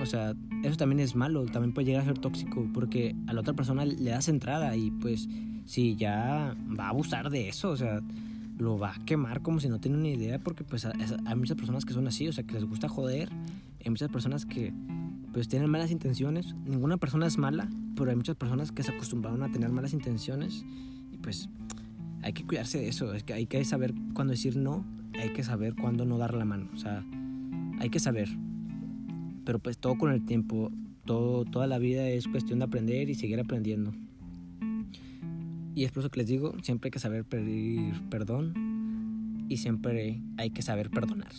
[0.00, 3.40] O sea, eso también es malo, también puede llegar a ser tóxico porque a la
[3.40, 5.28] otra persona le das entrada y pues
[5.64, 8.00] si ya va a abusar de eso, o sea,
[8.58, 11.84] lo va a quemar como si no tiene ni idea porque pues hay muchas personas
[11.84, 13.30] que son así, o sea, que les gusta joder,
[13.84, 14.72] hay muchas personas que
[15.32, 19.42] pues tienen malas intenciones, ninguna persona es mala, pero hay muchas personas que se acostumbraron
[19.42, 20.64] a tener malas intenciones
[21.12, 21.48] y pues
[22.22, 24.84] hay que cuidarse de eso, es que hay que saber cuándo decir no
[25.18, 26.68] hay que saber cuándo no dar la mano.
[26.72, 27.04] O sea,
[27.80, 28.28] hay que saber.
[29.44, 30.70] Pero pues todo con el tiempo,
[31.04, 33.92] todo, toda la vida es cuestión de aprender y seguir aprendiendo.
[35.74, 40.20] Y es por eso que les digo, siempre hay que saber pedir perdón y siempre
[40.36, 41.32] hay que saber perdonar.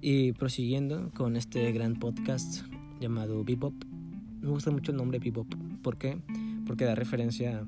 [0.00, 2.66] Y prosiguiendo con este gran podcast
[3.00, 3.74] llamado Bebop,
[4.42, 5.52] me gusta mucho el nombre Bebop.
[5.82, 6.18] ¿Por qué?
[6.66, 7.66] Porque da referencia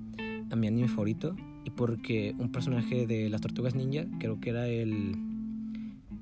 [0.51, 1.35] a mi anime favorito,
[1.67, 5.17] y porque un personaje de las tortugas ninja, creo que era el,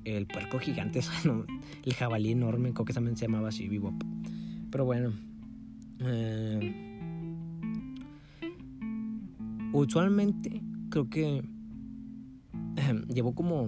[0.03, 1.01] el puerco gigante,
[1.85, 3.93] el jabalí enorme, creo que también se llamaba así, Bebop.
[4.71, 5.13] Pero bueno,
[5.99, 6.73] eh,
[9.71, 11.37] usualmente creo que
[12.77, 13.67] eh, como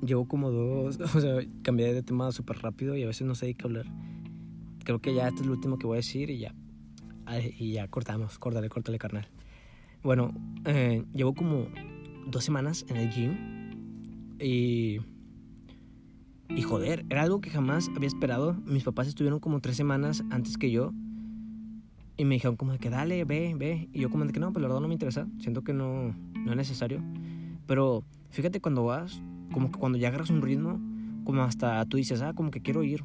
[0.00, 3.46] llevo como dos, o sea, cambié de tema súper rápido y a veces no sé
[3.46, 3.86] de qué hablar.
[4.84, 6.54] Creo que ya este es lo último que voy a decir y ya,
[7.58, 9.28] y ya cortamos, córtale, córtale, carnal.
[10.06, 10.32] Bueno,
[10.66, 11.66] eh, llevo como
[12.28, 13.36] dos semanas en el gym
[14.38, 15.00] y...
[16.48, 18.54] Y joder, era algo que jamás había esperado.
[18.66, 20.92] Mis papás estuvieron como tres semanas antes que yo.
[22.16, 23.88] Y me dijeron como de que dale, ve, ve.
[23.92, 25.26] Y yo como de que no, pues la verdad no me interesa.
[25.40, 27.02] Siento que no, no es necesario.
[27.66, 29.20] Pero fíjate cuando vas,
[29.52, 30.80] como que cuando ya agarras un ritmo,
[31.24, 33.02] como hasta tú dices, ah, como que quiero ir.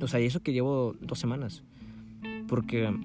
[0.00, 1.64] O sea, y eso que llevo dos semanas.
[2.46, 2.96] Porque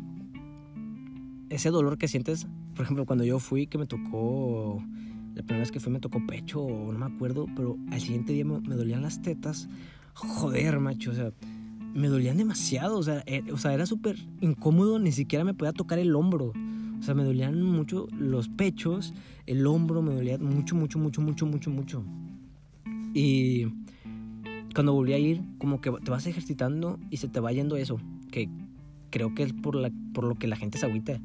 [1.49, 4.83] ese dolor que sientes por ejemplo, cuando yo fui, que me tocó,
[5.35, 8.45] la primera vez que fui me tocó pecho, no me acuerdo, pero al siguiente día
[8.45, 9.67] me, dolían las tetas.
[10.13, 11.31] Joder, macho, o sea,
[11.93, 15.73] me dolían demasiado, o sea, eh, o sea era súper incómodo, ni siquiera me podía
[15.73, 16.53] tocar el hombro.
[16.99, 19.13] O sea, me dolían mucho los pechos,
[19.47, 22.03] el hombro me dolía mucho, mucho, mucho, mucho, mucho, mucho.
[23.13, 23.65] Y
[24.73, 27.99] cuando volví a ir, como que te vas ejercitando y se te va yendo eso,
[28.31, 28.49] que
[29.09, 31.19] creo que es por, la, por lo que la gente se agüita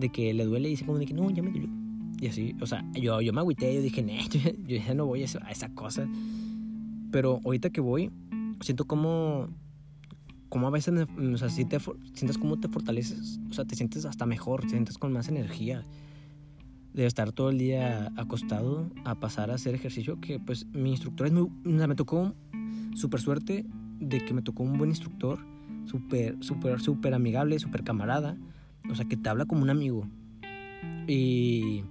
[0.00, 1.68] de que le duele y dice como de que no, ya me dolió.
[2.20, 4.04] Y así, o sea, yo, yo me agüité, yo dije,
[4.66, 6.08] yo, ya no voy a esa, cosa.
[7.10, 8.10] Pero ahorita que voy,
[8.60, 9.48] siento como,
[10.48, 11.78] como a veces, o sea, si te,
[12.14, 15.84] sientes como te fortaleces, o sea, te sientes hasta mejor, te sientes con más energía.
[16.92, 21.28] De estar todo el día acostado a pasar a hacer ejercicio, que pues mi instructor
[21.28, 22.34] es muy, o sea, me tocó
[22.96, 23.64] súper suerte
[24.00, 25.38] de que me tocó un buen instructor,
[25.86, 28.36] súper, súper, súper amigable, súper camarada
[28.88, 30.06] o sea, que te habla como un amigo.
[31.06, 31.82] Y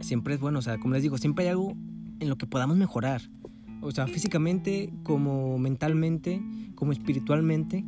[0.00, 1.74] siempre es bueno, o sea, como les digo, siempre hay algo
[2.20, 3.22] en lo que podamos mejorar.
[3.80, 6.42] O sea, físicamente, como mentalmente,
[6.74, 7.84] como espiritualmente,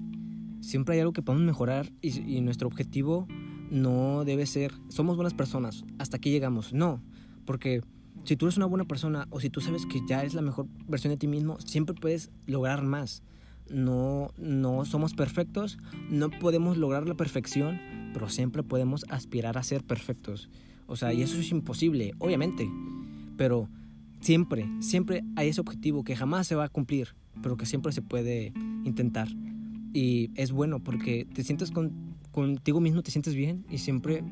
[0.61, 3.27] siempre hay algo que podemos mejorar y, y nuestro objetivo
[3.71, 6.73] no debe ser, somos buenas personas, hasta aquí llegamos.
[6.73, 7.01] No,
[7.45, 7.83] porque
[8.25, 10.67] si tú eres una buena persona o si tú sabes que ya eres la mejor
[10.89, 13.23] versión de ti mismo, siempre puedes lograr más.
[13.71, 15.79] No, no somos perfectos,
[16.11, 17.81] no podemos lograr la perfección,
[18.13, 20.51] pero siempre podemos aspirar a ser perfectos.
[20.87, 22.71] O sea, y eso es imposible, obviamente.
[23.37, 23.69] Pero
[24.21, 27.09] siempre, siempre hay ese objetivo que jamás se va a cumplir,
[27.43, 28.53] pero que siempre se puede
[28.85, 29.29] intentar.
[29.93, 31.93] Y es bueno porque te sientes con,
[32.33, 34.25] contigo mismo, te sientes bien y siempre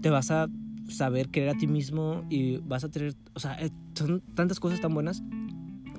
[0.00, 0.48] te vas a
[0.88, 3.58] saber querer a ti mismo y vas a tener, o sea,
[3.94, 5.22] son tantas cosas tan buenas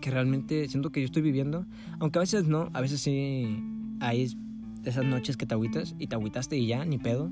[0.06, 1.66] que realmente siento que yo estoy viviendo,
[1.98, 3.60] aunque a veces no, a veces sí
[4.00, 4.32] hay
[4.84, 7.32] esas noches que te agüitas y te agüitaste y ya, ni pedo,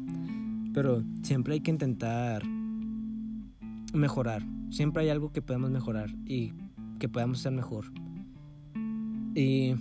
[0.73, 2.41] pero siempre hay que intentar
[3.93, 6.53] mejorar, siempre hay algo que podemos mejorar y
[6.97, 7.93] que podamos ser mejor.
[9.35, 9.75] Y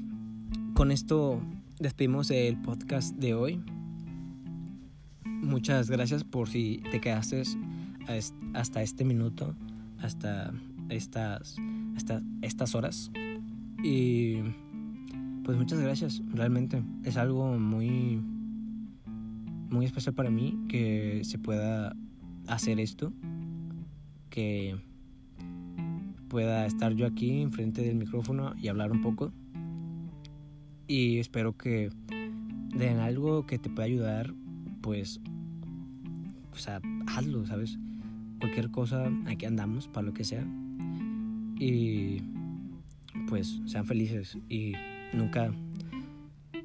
[0.74, 1.40] con esto
[1.80, 3.64] despedimos el podcast de hoy.
[5.24, 7.42] Muchas gracias por si te quedaste
[8.52, 9.56] hasta este minuto,
[9.98, 10.52] hasta
[10.90, 11.56] estas,
[12.42, 13.10] estas horas.
[13.82, 14.36] Y
[15.44, 16.82] pues muchas gracias, realmente.
[17.04, 18.20] Es algo muy,
[19.70, 21.96] muy especial para mí que se pueda
[22.46, 23.12] hacer esto,
[24.30, 24.76] que
[26.28, 29.32] pueda estar yo aquí enfrente del micrófono y hablar un poco.
[30.86, 31.90] Y espero que
[32.74, 34.34] den algo que te pueda ayudar,
[34.80, 35.20] pues
[36.52, 37.78] o sea, hazlo, ¿sabes?
[38.40, 40.46] Cualquier cosa, aquí andamos, para lo que sea.
[41.62, 42.22] Y
[43.28, 44.72] pues sean felices y
[45.12, 45.52] nunca,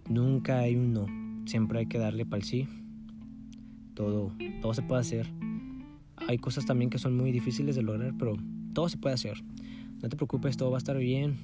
[0.09, 1.05] nunca hay un no.
[1.45, 2.67] Siempre hay que darle para el sí.
[3.93, 5.31] Todo, todo se puede hacer.
[6.15, 8.37] Hay cosas también que son muy difíciles de lograr, pero
[8.73, 9.43] todo se puede hacer.
[10.01, 11.37] No te preocupes, todo va a estar bien.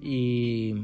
[0.00, 0.74] Y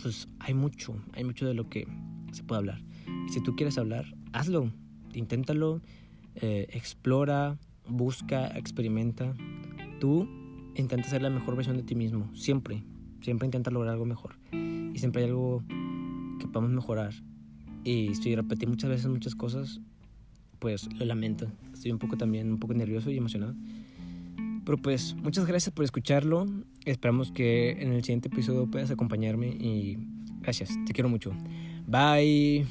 [0.00, 1.86] pues hay mucho, hay mucho de lo que
[2.32, 2.82] se puede hablar.
[3.28, 4.70] Y si tú quieres hablar, hazlo
[5.14, 5.80] inténtalo,
[6.36, 9.34] eh, explora, busca, experimenta.
[10.02, 10.28] Tú
[10.74, 12.82] intenta ser la mejor versión de ti mismo, siempre,
[13.20, 14.34] siempre intenta lograr algo mejor.
[14.50, 15.62] Y siempre hay algo
[16.40, 17.14] que podemos mejorar.
[17.84, 19.80] Y si repetí muchas veces muchas cosas,
[20.58, 21.46] pues lo lamento.
[21.72, 23.54] Estoy un poco también, un poco nervioso y emocionado.
[24.64, 26.46] Pero pues muchas gracias por escucharlo.
[26.84, 29.98] Esperamos que en el siguiente episodio puedas acompañarme y
[30.40, 31.30] gracias, te quiero mucho.
[31.86, 32.66] Bye.